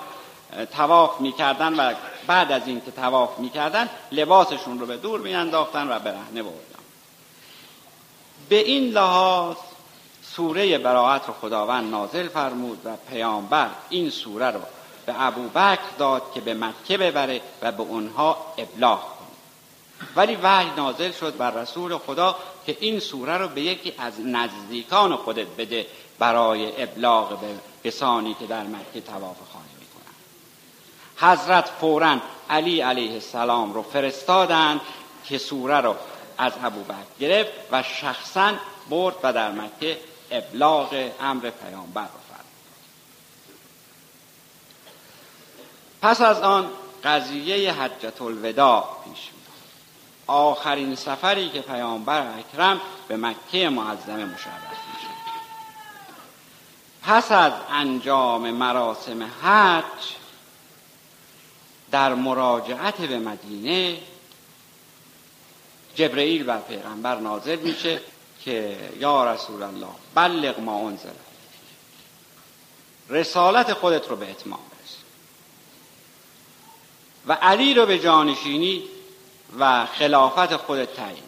تواف 0.77 1.21
می‌کردن 1.21 1.73
و 1.73 1.93
بعد 2.27 2.51
از 2.51 2.67
اینکه 2.67 2.91
تواف 2.91 3.39
می‌کردن 3.39 3.89
لباسشون 4.11 4.79
رو 4.79 4.85
به 4.85 4.97
دور 4.97 5.19
میانداختن 5.19 5.87
و 5.91 5.99
برهنه 5.99 6.43
بردن. 6.43 6.74
به 8.49 8.59
این 8.59 8.89
لحاظ 8.89 9.55
سوره 10.35 10.77
براعت 10.77 11.27
رو 11.27 11.33
خداوند 11.33 11.91
نازل 11.91 12.27
فرمود 12.27 12.81
و 12.85 12.95
پیامبر 13.09 13.69
این 13.89 14.09
سوره 14.09 14.51
رو 14.51 14.59
به 15.05 15.13
ابوبکر 15.17 15.79
داد 15.97 16.23
که 16.33 16.41
به 16.41 16.53
مکه 16.53 16.97
ببره 16.97 17.41
و 17.61 17.71
به 17.71 17.83
اونها 17.83 18.53
ابلاغ 18.57 18.99
کنه. 18.99 19.27
ولی 20.15 20.35
وحی 20.35 20.69
نازل 20.77 21.11
شد 21.11 21.37
بر 21.37 21.51
رسول 21.51 21.97
خدا 21.97 22.35
که 22.65 22.77
این 22.79 22.99
سوره 22.99 23.37
رو 23.37 23.47
به 23.47 23.61
یکی 23.61 23.93
از 23.97 24.13
نزدیکان 24.19 25.15
خودت 25.15 25.47
بده 25.57 25.85
برای 26.19 26.83
ابلاغ 26.83 27.39
به 27.39 27.47
کسانی 27.83 28.33
که 28.39 28.45
در 28.45 28.63
مکه 28.63 29.01
تواف 29.01 29.37
خانه 29.53 29.65
می‌کنن. 29.79 30.15
حضرت 31.17 31.69
فورا 31.79 32.17
علی 32.49 32.81
علیه 32.81 33.13
السلام 33.13 33.73
رو 33.73 33.81
فرستادند 33.81 34.81
که 35.25 35.37
سوره 35.37 35.81
رو 35.81 35.95
از 36.37 36.53
ابوبکر 36.63 36.95
گرفت 37.19 37.51
و 37.71 37.83
شخصا 37.83 38.53
برد 38.89 39.15
و 39.23 39.33
در 39.33 39.51
مکه 39.51 39.99
ابلاغ 40.31 41.11
امر 41.21 41.49
پیامبر 41.49 42.01
رو 42.01 42.25
پس 46.05 46.21
از 46.21 46.41
آن 46.41 46.69
قضیه 47.03 47.73
حجت 47.73 48.21
الوداع 48.21 48.97
پیش 49.03 49.19
میاد 49.19 49.45
آخرین 50.27 50.95
سفری 50.95 51.49
که 51.49 51.61
پیامبر 51.61 52.27
اکرم 52.39 52.81
به 53.07 53.17
مکه 53.17 53.69
معظمه 53.69 54.25
مشرف 54.25 54.61
میشه 54.93 55.07
پس 57.03 57.31
از 57.31 57.53
انجام 57.71 58.51
مراسم 58.51 59.23
حج 59.43 60.15
در 61.91 62.13
مراجعت 62.13 63.01
به 63.01 63.19
مدینه 63.19 63.97
جبرئیل 65.95 66.43
بر 66.43 66.59
پیغمبر 66.59 67.15
نازل 67.15 67.59
میشه 67.59 68.01
که 68.43 68.77
یا 68.99 69.33
رسول 69.33 69.63
الله 69.63 69.87
بلغ 70.15 70.59
ما 70.59 70.87
انزل. 70.87 71.09
رسالت 73.09 73.73
خودت 73.73 74.09
رو 74.09 74.15
به 74.15 74.29
اتمام 74.29 74.59
و 77.27 77.33
علی 77.33 77.73
رو 77.73 77.85
به 77.85 77.99
جانشینی 77.99 78.83
و 79.59 79.85
خلافت 79.85 80.55
خود 80.55 80.85
تعیین. 80.85 81.23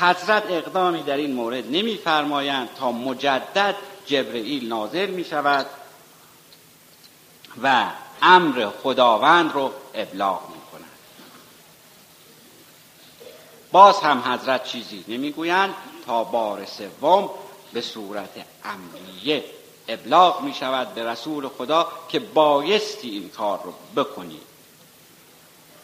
حضرت 0.00 0.50
اقدامی 0.50 1.02
در 1.02 1.16
این 1.16 1.32
مورد 1.32 1.66
نمیفرمایند 1.66 2.68
تا 2.74 2.92
مجدد 2.92 3.74
جبرئیل 4.06 4.68
نازل 4.68 5.10
می 5.10 5.24
شود 5.24 5.66
و 7.62 7.86
امر 8.22 8.70
خداوند 8.82 9.52
رو 9.52 9.72
ابلاغ 9.94 10.50
می 10.50 10.60
کند 10.72 10.84
باز 13.72 14.00
هم 14.00 14.22
حضرت 14.26 14.64
چیزی 14.64 15.04
نمی‌گویند 15.08 15.74
تا 16.06 16.24
بار 16.24 16.64
سوم 16.64 17.30
به 17.72 17.80
صورت 17.80 18.30
امریه 18.64 19.44
ابلاغ 19.88 20.42
می 20.42 20.54
شود 20.54 20.94
به 20.94 21.04
رسول 21.04 21.48
خدا 21.48 21.88
که 22.08 22.18
بایستی 22.18 23.10
این 23.10 23.28
کار 23.28 23.60
رو 23.64 23.72
بکنید 24.04 24.42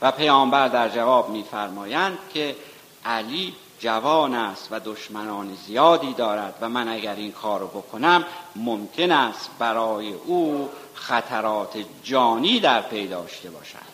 و 0.03 0.12
پیامبر 0.12 0.68
در 0.68 0.88
جواب 0.88 1.31
میفرمایند 1.31 2.18
که 2.35 2.57
علی 3.05 3.55
جوان 3.79 4.35
است 4.35 4.68
و 4.70 4.81
دشمنان 4.81 5.59
زیادی 5.66 6.14
دارد 6.14 6.55
و 6.61 6.68
من 6.68 6.88
اگر 6.88 7.14
این 7.14 7.33
کار 7.33 7.61
رو 7.61 7.66
بکنم 7.66 8.25
ممکن 8.57 9.12
است 9.12 9.51
برای 9.59 10.12
او 10.12 10.70
خطرات 10.94 11.79
جانی 12.03 12.61
در 12.61 12.83
پی 12.83 13.07
داشته 13.07 13.51
باشد. 13.51 13.93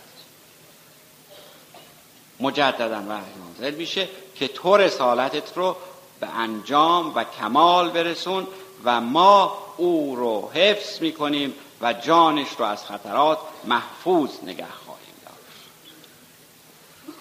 مجددا 2.41 3.03
وحی 3.09 3.71
میشه 3.71 4.09
که 4.35 4.49
تو 4.49 4.77
رسالتت 4.77 5.57
رو 5.57 5.77
به 6.21 6.29
انجام 6.29 7.15
و 7.15 7.25
کمال 7.25 7.91
برسون 7.91 8.47
و 8.85 9.01
ما 9.01 9.59
او 9.77 10.17
رو 10.17 10.51
حفظ 10.55 11.03
می‌کنیم 11.03 11.55
و 11.81 11.93
جانش 11.93 12.49
رو 12.59 12.65
از 12.65 12.85
خطرات 12.85 13.39
محفوظ 13.65 14.31
نگه 14.43 14.67
خواهیم 14.85 15.15
داشت. 15.25 15.71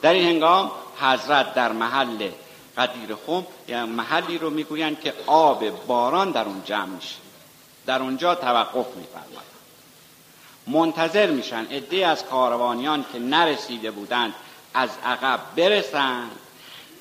در 0.02 0.14
این 0.14 0.28
هنگام 0.28 0.72
حضرت 1.00 1.54
در 1.54 1.72
محل 1.72 2.30
قدیر 2.78 3.16
خم 3.28 3.46
یعنی 3.68 3.92
محلی 3.92 4.38
رو 4.38 4.50
می‌گویند 4.50 5.00
که 5.00 5.14
آب 5.26 5.86
باران 5.88 6.32
در 6.32 6.46
اون 6.46 6.62
جمع 6.66 6.86
میشه. 6.86 7.16
در 7.86 8.02
اونجا 8.02 8.36
توقف 8.36 8.96
میفرمایند. 8.96 9.44
منتظر 10.68 11.32
میشن 11.32 11.66
عده 11.66 12.08
از 12.08 12.26
کاروانیان 12.26 13.06
که 13.14 13.20
نرسیده 13.20 13.92
بودند 13.92 14.34
از 14.74 14.90
عقب 15.06 15.40
برسند. 15.56 16.32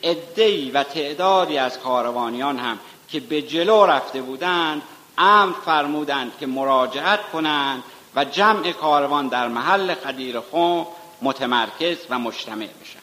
عده 0.03 0.73
و 0.73 0.83
تعدادی 0.83 1.59
از 1.59 1.79
کاروانیان 1.79 2.59
هم 2.59 2.79
که 3.09 3.21
به 3.21 3.43
جلو 3.43 3.87
رفته 3.87 4.23
بودند 4.23 4.83
امر 5.19 5.53
فرمودند 5.65 6.33
که 6.41 6.47
مراجعت 6.47 7.31
کنند 7.33 7.83
و 8.15 8.25
جمع 8.25 8.73
کاروان 8.73 9.29
در 9.29 9.49
محل 9.49 9.95
خدیر 9.95 10.41
خم 10.41 10.87
متمرکز 11.23 11.99
و 12.11 12.19
مجتمع 12.19 12.67
بشن. 12.67 12.99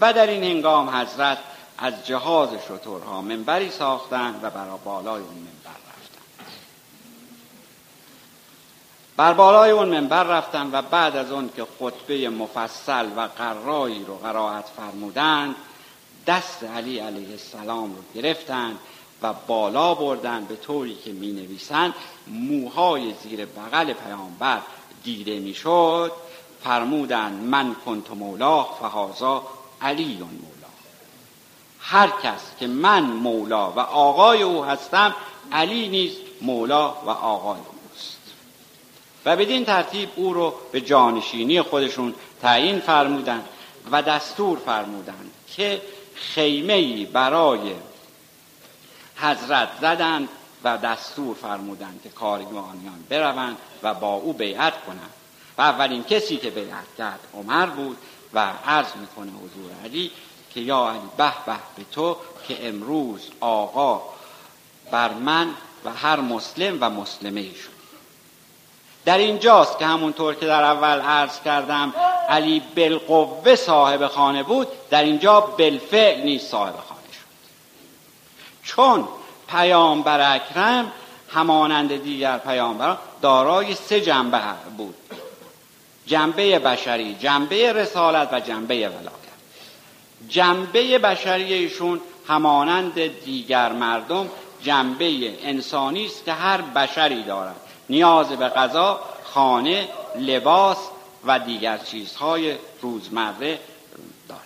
و 0.00 0.12
در 0.12 0.26
این 0.26 0.44
هنگام 0.44 0.90
حضرت 0.90 1.38
از 1.78 2.06
جهاز 2.06 2.48
شطورها 2.68 3.22
منبری 3.22 3.70
ساختند 3.70 4.44
و 4.44 4.50
بر 4.50 4.66
بالای 4.84 5.22
اون 5.22 5.34
منبر 5.34 5.70
رفتند 5.70 6.18
بر 9.22 9.32
بالای 9.32 9.70
اون 9.70 9.88
منبر 9.88 10.24
رفتند 10.24 10.74
و 10.74 10.82
بعد 10.82 11.16
از 11.16 11.32
اون 11.32 11.50
که 11.56 11.66
خطبه 11.78 12.28
مفصل 12.28 13.06
و 13.16 13.28
قرایی 13.38 14.04
رو 14.04 14.16
قرائت 14.16 14.64
فرمودند 14.76 15.54
دست 16.26 16.64
علی 16.64 16.98
علیه 16.98 17.30
السلام 17.30 17.94
رو 17.94 18.22
گرفتند 18.22 18.78
و 19.22 19.32
بالا 19.46 19.94
بردن 19.94 20.44
به 20.44 20.56
طوری 20.56 20.94
که 21.04 21.12
می 21.12 21.32
نویسند 21.32 21.94
موهای 22.26 23.14
زیر 23.22 23.46
بغل 23.46 23.92
پیامبر 23.92 24.60
دیده 25.04 25.38
می 25.38 25.54
شد 25.54 26.12
فرمودند 26.64 27.42
من 27.42 27.76
کنت 27.86 28.10
مولا 28.10 28.62
فهازا 28.64 29.42
علی 29.82 30.14
مولا 30.14 30.72
هر 31.80 32.08
کس 32.22 32.40
که 32.60 32.66
من 32.66 33.02
مولا 33.02 33.70
و 33.70 33.80
آقای 33.80 34.42
او 34.42 34.64
هستم 34.64 35.14
علی 35.52 35.88
نیز 35.88 36.12
مولا 36.40 36.88
و 36.88 37.10
آقای 37.10 37.58
اوست 37.58 37.81
و 39.24 39.36
بدین 39.36 39.64
ترتیب 39.64 40.08
او 40.16 40.32
رو 40.32 40.54
به 40.72 40.80
جانشینی 40.80 41.62
خودشون 41.62 42.14
تعیین 42.42 42.80
فرمودند 42.80 43.44
و 43.90 44.02
دستور 44.02 44.58
فرمودند 44.58 45.30
که 45.56 45.82
خیمه 46.14 47.06
برای 47.06 47.72
حضرت 49.16 49.68
زدند 49.80 50.28
و 50.64 50.78
دستور 50.78 51.34
فرمودند 51.34 52.00
که 52.02 52.08
کاروانیان 52.08 53.04
بروند 53.08 53.56
و 53.82 53.94
با 53.94 54.14
او 54.14 54.32
بیعت 54.32 54.84
کنند. 54.84 55.10
و 55.58 55.62
اولین 55.62 56.04
کسی 56.04 56.36
که 56.36 56.50
بیعت 56.50 56.96
کرد 56.98 57.20
عمر 57.34 57.66
بود 57.66 57.96
و 58.34 58.52
عرض 58.66 58.96
می‌کنه 59.00 59.32
حضور 59.32 59.70
علی 59.84 60.10
که 60.54 60.60
یا 60.60 60.90
علی 60.90 61.08
به 61.16 61.32
به 61.46 61.56
به 61.76 61.84
تو 61.92 62.16
که 62.48 62.68
امروز 62.68 63.30
آقا 63.40 64.02
بر 64.90 65.12
من 65.12 65.50
و 65.84 65.92
هر 65.92 66.20
مسلم 66.20 66.78
و 66.80 66.90
مسلمه 66.90 67.50
در 69.04 69.18
اینجاست 69.18 69.78
که 69.78 69.86
همونطور 69.86 70.34
که 70.34 70.46
در 70.46 70.62
اول 70.62 71.00
عرض 71.00 71.40
کردم 71.40 71.94
علی 72.28 72.62
بالقوه 72.76 73.56
صاحب 73.56 74.06
خانه 74.06 74.42
بود 74.42 74.68
در 74.90 75.02
اینجا 75.02 75.40
بالفعل 75.40 76.20
نیست 76.20 76.50
صاحب 76.50 76.74
خانه 76.74 77.00
چون 78.64 79.08
پیامبر 79.48 80.34
اکرم 80.34 80.92
همانند 81.28 82.02
دیگر 82.02 82.38
پیامبران 82.38 82.98
دارای 83.22 83.74
سه 83.74 84.00
جنبه 84.00 84.40
بود. 84.76 84.94
جنبه 86.06 86.58
بشری 86.58 87.14
جنبه 87.14 87.72
رسالت 87.72 88.32
و 88.32 88.40
جنبه 88.40 88.74
ولایت 88.74 89.12
جنبه 90.28 90.98
بشری 90.98 91.52
ایشون 91.52 92.00
همانند 92.28 93.24
دیگر 93.24 93.72
مردم 93.72 94.28
جنبه 94.62 95.34
انسانی 95.48 96.06
است 96.06 96.24
که 96.24 96.32
هر 96.32 96.60
بشری 96.60 97.22
دارد. 97.22 97.56
نیاز 97.92 98.28
به 98.28 98.48
غذا 98.48 99.00
خانه 99.24 99.88
لباس 100.16 100.78
و 101.24 101.38
دیگر 101.38 101.78
چیزهای 101.78 102.56
روزمره 102.82 103.60
دارد. 104.28 104.42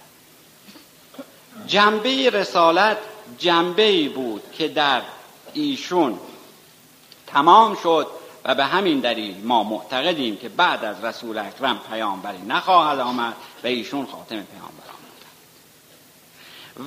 جنبه 1.67 2.31
رسالت 2.31 2.99
جنبه 3.39 4.09
بود 4.09 4.43
که 4.53 4.69
در 4.69 5.03
ایشون 5.55 6.19
تمام 7.27 7.77
شد 7.83 8.07
و 8.45 8.55
به 8.55 8.65
همین 8.65 9.01
دلیل 9.01 9.45
ما 9.45 9.63
معتقدیم 9.63 10.37
که 10.37 10.49
بعد 10.49 10.85
از 10.85 11.05
رسول 11.05 11.39
اکرم 11.39 11.81
پیامبری 11.91 12.43
نخواهد 12.49 13.01
آمد 13.01 13.35
و 13.65 13.67
ایشون 13.67 14.07
خاتم 14.07 14.43
پیامبر 14.43 14.87
آمد. 14.89 15.27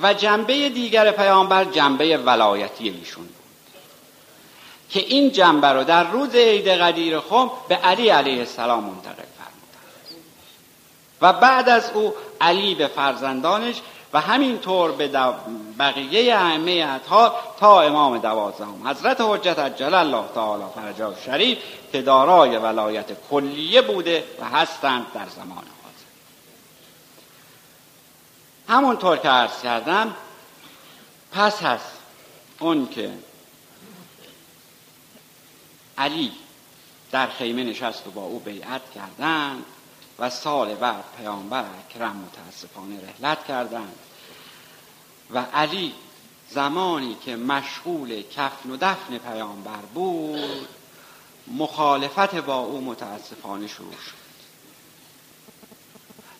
و 0.02 0.14
جنبه 0.14 0.68
دیگر 0.68 1.10
پیامبر 1.10 1.64
جنبه 1.64 2.16
ولایتی 2.16 2.88
ایشون 2.88 3.28
که 4.90 5.00
این 5.00 5.32
جنبه 5.32 5.68
رو 5.68 5.84
در 5.84 6.10
روز 6.10 6.34
عید 6.34 6.68
قدیر 6.68 7.20
خم 7.20 7.50
به 7.68 7.76
علی 7.76 8.08
علیه 8.08 8.38
السلام 8.38 8.84
منتقل 8.84 9.12
فرمودند. 9.12 10.24
و 11.20 11.32
بعد 11.32 11.68
از 11.68 11.90
او 11.94 12.14
علی 12.40 12.74
به 12.74 12.86
فرزندانش 12.86 13.80
و 14.12 14.20
همینطور 14.20 14.92
به 14.92 15.10
بقیه 15.78 16.36
ائمه 16.36 16.86
اطهار 16.94 17.32
تا 17.60 17.82
امام 17.82 18.18
دوازدهم. 18.18 18.88
حضرت 18.88 19.20
حجت 19.20 19.58
عجل 19.58 19.94
الله 19.94 20.24
تعالی 20.34 20.64
فرجا 20.74 21.14
شریف 21.24 21.58
که 21.92 22.02
دارای 22.02 22.56
ولایت 22.56 23.06
کلیه 23.30 23.82
بوده 23.82 24.24
و 24.40 24.44
هستند 24.44 25.06
در 25.14 25.26
زمان 25.28 25.48
حاضر. 25.58 26.06
همونطور 28.68 29.16
که 29.16 29.28
عرض 29.28 29.62
کردم 29.62 30.14
پس 31.32 31.62
هست 31.62 31.92
اون 32.60 32.88
که 32.88 33.10
علی 35.98 36.32
در 37.12 37.26
خیمه 37.26 37.64
نشست 37.64 38.06
و 38.06 38.10
با 38.10 38.22
او 38.22 38.38
بیعت 38.38 38.90
کردند 38.90 39.64
و 40.18 40.30
سال 40.30 40.74
بعد 40.74 41.04
پیامبر 41.18 41.64
اکرم 41.88 42.16
متاسفانه 42.16 43.00
رحلت 43.08 43.44
کردند. 43.44 43.98
و 45.30 45.38
علی 45.38 45.94
زمانی 46.50 47.16
که 47.24 47.36
مشغول 47.36 48.22
کفن 48.22 48.70
و 48.70 48.76
دفن 48.76 49.18
پیامبر 49.18 49.80
بود 49.94 50.68
مخالفت 51.46 52.34
با 52.34 52.58
او 52.58 52.80
متاسفانه 52.80 53.66
شروع 53.66 53.92
شد. 53.92 54.20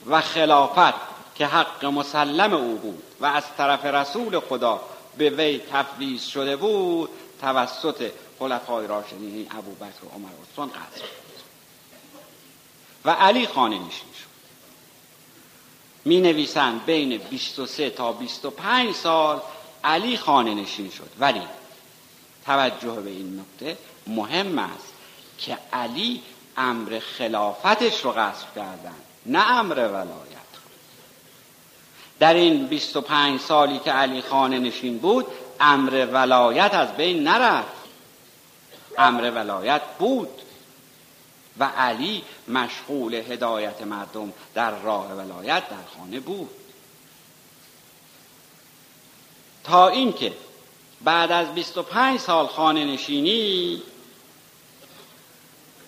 و 0.07 0.21
خلافت 0.21 0.95
که 1.35 1.47
حق 1.47 1.85
مسلم 1.85 2.55
او 2.55 2.77
بود 2.77 3.03
و 3.21 3.27
از 3.27 3.45
طرف 3.57 3.85
رسول 3.85 4.41
خدا 4.41 4.81
به 5.19 5.31
وی 5.31 5.61
تفویض 5.73 6.23
شده 6.23 6.57
بود 6.57 7.09
توسط 7.41 8.11
خلفای 8.41 8.87
راشدین 8.87 9.47
ابوبکر 9.51 10.05
و 10.05 10.15
عمر 10.15 10.29
و 10.29 10.53
عثمان 10.53 10.69
قطع 10.69 11.05
و 13.05 13.11
علی 13.11 13.47
خانه 13.47 13.77
نشین 13.77 13.89
شد. 13.91 14.31
می 16.05 16.21
نویسند 16.21 16.85
بین 16.85 17.19
23 17.19 17.91
تا 17.91 18.13
25 18.13 18.95
سال 18.95 19.41
علی 19.85 20.17
خانه 20.17 20.55
نشین 20.55 20.91
شد. 20.91 21.11
ولی 21.19 21.43
توجه 22.47 23.01
به 23.01 23.11
این 23.11 23.41
نکته 23.41 23.79
مهم 24.07 24.59
است 24.59 24.93
که 25.39 25.59
علی 25.73 26.23
امر 26.57 26.99
خلافتش 26.99 28.05
رو 28.05 28.13
غصب 28.13 28.55
کردن 28.55 28.95
نه 29.27 29.51
امر 29.51 29.89
ولایت. 29.89 30.41
در 32.19 32.35
این 32.35 32.67
25 32.67 33.41
سالی 33.41 33.79
که 33.79 33.93
علی 33.93 34.23
خانه 34.23 34.59
نشین 34.59 34.99
بود 34.99 35.27
امر 35.61 36.09
ولایت 36.13 36.75
از 36.75 36.97
بین 36.97 37.29
نرفت. 37.29 37.80
امر 38.99 39.31
ولایت 39.31 39.83
بود. 39.99 40.43
و 41.59 41.65
علی 41.65 42.23
مشغول 42.49 43.15
هدایت 43.15 43.83
مردم 43.83 44.33
در 44.55 44.71
راه 44.71 45.13
ولایت 45.13 45.69
در 45.69 45.77
خانه 45.97 46.21
بود. 46.21 46.51
تا 49.65 49.89
اینکه 49.89 50.33
بعد 51.01 51.33
از 51.33 51.55
25 51.55 52.21
سال 52.21 52.47
خانه 52.47 52.85
نشینی 52.85 53.83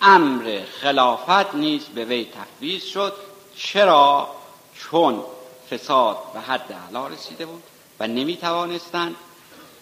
امر 0.03 0.63
خلافت 0.81 1.55
نیز 1.55 1.85
به 1.85 2.05
وی 2.05 2.25
تفویض 2.25 2.85
شد. 2.85 3.15
چرا؟ 3.57 4.29
چون 4.75 5.25
فساد 5.71 6.19
به 6.35 6.41
حد 6.41 6.73
علا 6.89 7.07
رسیده 7.07 7.47
بود 7.47 7.63
و 8.01 8.07
نمی 8.07 8.37
توانستند 8.37 9.17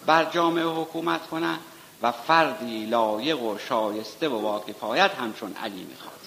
بر 0.05 0.25
جامعه 0.25 0.65
حکومت 0.65 1.27
کنند. 1.27 1.59
و 2.01 2.11
فردی 2.11 2.85
لایق 2.85 3.41
و 3.41 3.57
شایسته 3.57 4.29
و 4.29 4.41
واقفایت 4.41 5.11
همچون 5.15 5.55
علی 5.63 5.83
می‌خواستند 5.83 6.21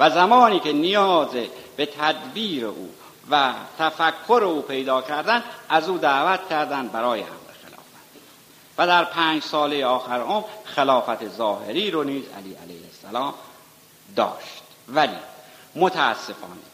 و 0.00 0.10
زمانی 0.10 0.60
که 0.60 0.72
نیاز 0.72 1.28
به 1.76 1.86
تدبیر 1.86 2.66
او 2.66 2.90
و 3.30 3.52
تفکر 3.78 4.40
او 4.44 4.62
پیدا 4.62 5.02
کردن 5.02 5.44
از 5.68 5.88
او 5.88 5.98
دعوت 5.98 6.48
کردند 6.48 6.92
برای 6.92 7.20
امر 7.20 7.30
خلافت. 7.62 7.82
و 8.78 8.86
در 8.86 9.04
پنج 9.04 9.42
ساله 9.42 9.86
آخر 9.86 10.20
عمر 10.20 10.44
خلافت 10.64 11.28
ظاهری 11.28 11.90
رو 11.90 12.04
نیز 12.04 12.24
علی 12.38 12.54
علیه 12.54 12.86
السلام 12.86 13.34
داشت. 14.16 14.62
ولی 14.88 15.16
متاسفانه 15.76 16.68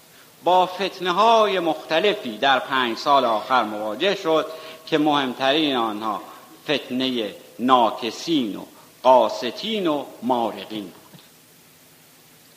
با 0.45 0.67
فتنه 0.67 1.12
های 1.12 1.61
مختلفی 1.61 2.38
در 2.38 2.59
پنج 2.59 2.99
سال 2.99 3.25
آخر 3.25 3.62
مواجه 3.62 4.14
شد 4.14 4.47
که 4.87 4.99
مهمترین 4.99 5.77
آنها 5.77 6.23
فتنه 6.64 7.35
ناکسین 7.59 8.57
و 8.57 8.64
قاستین 9.03 9.87
و 9.87 10.05
مارقین 10.23 10.85
بود. 10.85 11.21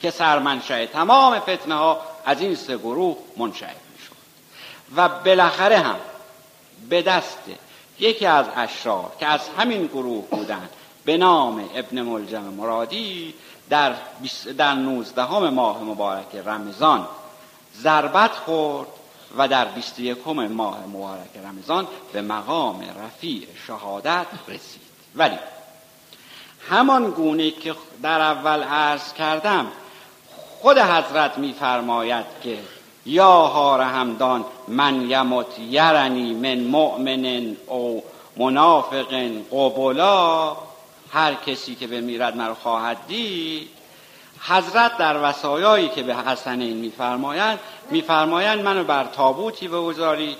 که 0.01 0.11
سرمنشأ 0.11 0.85
تمام 0.85 1.39
فتنه 1.39 1.75
ها 1.75 2.01
از 2.25 2.41
این 2.41 2.55
سه 2.55 2.77
گروه 2.77 3.17
منشأ 3.37 3.65
می‌شد. 3.65 4.15
و 4.95 5.09
بالاخره 5.09 5.77
هم 5.77 5.99
به 6.89 7.01
دست 7.01 7.39
یکی 7.99 8.25
از 8.25 8.45
اشرار 8.55 9.11
که 9.19 9.25
از 9.25 9.41
همین 9.57 9.87
گروه 9.87 10.25
بودند 10.25 10.69
به 11.05 11.17
نام 11.17 11.69
ابن 11.75 12.01
ملجم 12.01 12.43
مرادی 12.43 13.33
در, 13.69 13.95
در 14.57 14.73
نوزدهم 14.73 15.49
ماه 15.49 15.83
مبارک 15.83 16.35
رمضان 16.45 17.07
ضربت 17.81 18.31
خورد 18.31 18.87
و 19.37 19.47
در 19.47 19.65
بیست 19.65 19.99
یکم 19.99 20.47
ماه 20.47 20.87
مبارک 20.87 21.37
رمضان 21.43 21.87
به 22.13 22.21
مقام 22.21 22.83
رفیع 23.05 23.47
شهادت 23.67 24.25
رسید. 24.47 24.86
ولی 25.17 25.37
همان 26.69 27.11
گونه 27.11 27.51
که 27.51 27.75
در 28.03 28.21
اول 28.21 28.63
عرض 28.63 29.13
کردم 29.13 29.67
خود 30.61 30.77
حضرت 30.77 31.37
میفرماید 31.37 32.25
که 32.43 32.57
یا 33.05 33.31
هار 33.31 33.81
همدان 33.81 34.45
من 34.67 35.09
یمت 35.09 35.59
یرنی 35.59 36.33
من 36.33 36.63
مؤمن 36.63 37.55
او 37.67 38.03
منافق 38.37 39.13
قبلا 39.51 40.57
هر 41.13 41.33
کسی 41.33 41.75
که 41.75 41.87
بمیرد 41.87 42.35
مرا 42.37 42.55
خواهد 42.55 42.97
دید. 43.07 43.69
حضرت 44.41 44.97
در 44.97 45.29
وسایایی 45.29 45.89
که 45.89 46.03
به 46.03 46.15
حسنین 46.15 46.77
میفرمایند 46.77 47.59
میفرمایند 47.91 48.59
منو 48.59 48.83
بر 48.83 49.03
تابوتی 49.03 49.67
بگذارید 49.67 50.37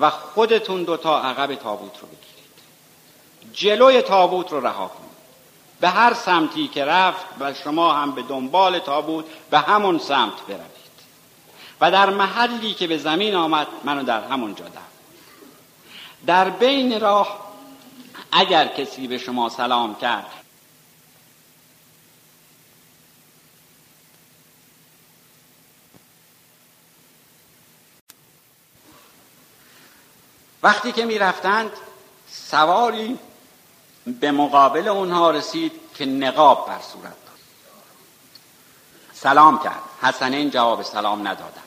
و 0.00 0.10
خودتون 0.10 0.82
دوتا 0.82 1.20
عقب 1.22 1.54
تابوت 1.54 1.98
رو 2.00 2.08
جلوی 3.56 4.02
تابوت 4.02 4.52
رو 4.52 4.66
رها 4.66 4.88
کنید 4.88 5.10
به 5.80 5.88
هر 5.88 6.14
سمتی 6.14 6.68
که 6.68 6.84
رفت 6.84 7.26
و 7.40 7.54
شما 7.54 7.94
هم 7.94 8.12
به 8.12 8.22
دنبال 8.22 8.78
تابوت 8.78 9.24
به 9.50 9.58
همون 9.58 9.98
سمت 9.98 10.46
بروید. 10.48 10.76
و 11.80 11.90
در 11.90 12.10
محلی 12.10 12.74
که 12.74 12.86
به 12.86 12.98
زمین 12.98 13.34
آمد 13.34 13.66
منو 13.84 14.02
در 14.02 14.24
همون 14.24 14.54
جا 14.54 14.64
در 16.26 16.50
بین 16.50 17.00
راه 17.00 17.46
اگر 18.32 18.66
کسی 18.66 19.08
به 19.08 19.18
شما 19.18 19.48
سلام 19.48 19.94
کرد 19.94 20.26
وقتی 30.62 30.92
که 30.92 31.04
می 31.04 31.18
رفتند 31.18 31.70
سواری 32.28 33.18
به 34.06 34.30
مقابل 34.30 34.88
اونها 34.88 35.30
رسید 35.30 35.72
که 35.94 36.06
نقاب 36.06 36.66
بر 36.68 36.80
صورت 36.92 37.02
داد. 37.02 37.38
سلام 39.12 39.58
کرد. 39.58 39.82
حسنین 40.02 40.50
جواب 40.50 40.82
سلام 40.82 41.28
ندادند. 41.28 41.62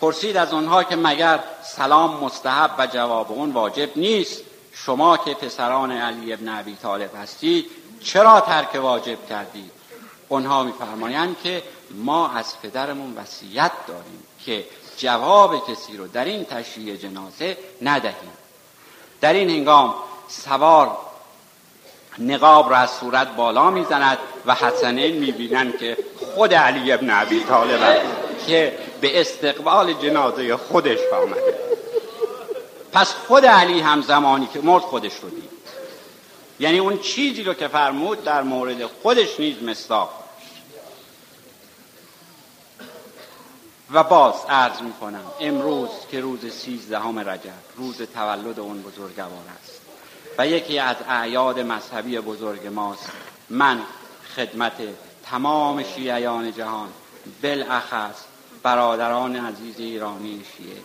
پرسید 0.00 0.36
از 0.36 0.52
اونها 0.52 0.84
که 0.84 0.96
مگر 0.96 1.40
سلام 1.62 2.24
مستحب 2.24 2.70
و 2.78 2.86
جواب 2.86 3.32
اون 3.32 3.52
واجب 3.52 3.98
نیست؟ 3.98 4.40
شما 4.72 5.16
که 5.16 5.34
پسران 5.34 5.92
علی 5.92 6.32
ابن 6.32 6.48
ابی 6.48 6.76
طالب 6.82 7.10
هستید 7.16 7.70
چرا 8.02 8.40
ترک 8.40 8.74
واجب 8.74 9.26
کردید؟ 9.28 9.70
اونها 10.28 10.62
میفرمایند 10.62 11.36
که 11.42 11.62
ما 11.90 12.30
از 12.30 12.60
پدرمون 12.62 13.14
وصیت 13.16 13.72
داریم 13.88 14.22
که 14.44 14.64
جواب 14.96 15.70
کسی 15.70 15.96
رو 15.96 16.06
در 16.06 16.24
این 16.24 16.44
تشریع 16.44 16.96
جنازه 16.96 17.58
ندهیم. 17.82 18.32
در 19.20 19.32
این 19.32 19.50
هنگام 19.50 19.94
سوار. 20.28 20.96
نقاب 22.18 22.70
را 22.70 22.76
از 22.76 22.90
صورت 22.90 23.36
بالا 23.36 23.70
می‌زند 23.70 24.18
و 24.46 24.54
حسنین 24.54 25.16
می‌بینند 25.16 25.78
که 25.78 25.96
خود 26.34 26.54
علی 26.54 26.92
ابن 26.92 27.10
ابی 27.10 27.40
طالب 27.40 28.00
که 28.46 28.78
به 29.00 29.20
استقبال 29.20 29.92
جنازه 29.92 30.56
خودش 30.56 30.98
آمده. 31.22 31.58
پس 32.92 33.14
خود 33.14 33.46
علی 33.46 33.80
هم 33.80 34.02
زمانی 34.02 34.46
که 34.46 34.60
مرد 34.60 34.82
خودش 34.82 35.12
رو 35.22 35.30
دید. 35.30 35.50
یعنی 36.60 36.78
اون 36.78 36.98
چیزی 36.98 37.42
رو 37.42 37.54
که 37.54 37.68
فرمود 37.68 38.24
در 38.24 38.42
مورد 38.42 38.86
خودش 38.86 39.40
نیز 39.40 39.62
مصداق 39.62 40.10
و 43.92 44.02
باز 44.02 44.34
عرض 44.48 44.80
می 44.80 44.92
کنم 44.92 45.24
امروز 45.40 45.88
که 46.10 46.20
روز 46.20 46.52
سیزدهم 46.52 47.18
رجب 47.18 47.52
روز 47.76 48.02
تولد 48.02 48.60
اون 48.60 48.82
بزرگوار 48.82 49.30
است. 49.62 49.85
و 50.38 50.46
یکی 50.46 50.78
از 50.78 50.96
اعیاد 51.08 51.60
مذهبی 51.60 52.18
بزرگ 52.18 52.66
ماست. 52.66 53.10
من 53.50 53.80
خدمت 54.36 54.72
تمام 55.30 55.82
شیعیان 55.82 56.52
جهان 56.52 56.88
بالاخص 57.42 58.24
برادران 58.62 59.36
عزیز 59.36 59.78
ایرانی 59.78 60.44
شیعه 60.56 60.80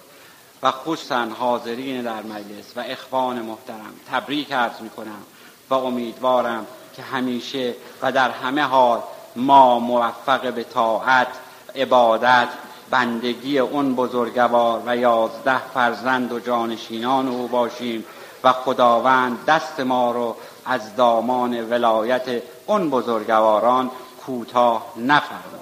و 0.63 0.71
خصوصا 0.71 1.25
حاضرین 1.25 2.01
در 2.01 2.21
مجلس 2.21 2.65
و 2.75 2.79
اخوان 2.79 3.39
محترم 3.39 3.93
تبریک 4.11 4.51
عرض 4.51 4.81
می 4.81 4.89
کنم 4.89 5.23
و 5.69 5.73
امیدوارم 5.73 6.67
که 6.95 7.01
همیشه 7.01 7.75
و 8.01 8.11
در 8.11 8.29
همه 8.29 8.61
حال 8.61 9.03
ما 9.35 9.79
موفق 9.79 10.53
به 10.53 10.63
طاعت 10.63 11.27
عبادت 11.75 12.47
بندگی 12.89 13.59
اون 13.59 13.95
بزرگوار 13.95 14.81
و 14.85 14.97
یازده 14.97 15.67
فرزند 15.73 16.31
و 16.31 16.39
جانشینان 16.39 17.27
او 17.27 17.47
باشیم. 17.47 18.05
و 18.43 18.51
خداوند 18.51 19.45
دست 19.45 19.79
ما 19.79 20.11
رو 20.11 20.35
از 20.65 20.95
دامان 20.95 21.69
ولایت 21.69 22.43
اون 22.65 22.89
بزرگواران 22.89 23.91
کوتاه 24.25 24.85
نفرماید 24.97 25.61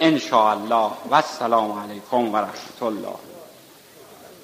ان 0.00 0.20
الله 0.32 0.90
و 1.10 1.14
السلام 1.14 1.82
علیکم 1.82 2.34
و 2.34 2.36
رحمت 2.36 2.82
الله. 2.82 3.33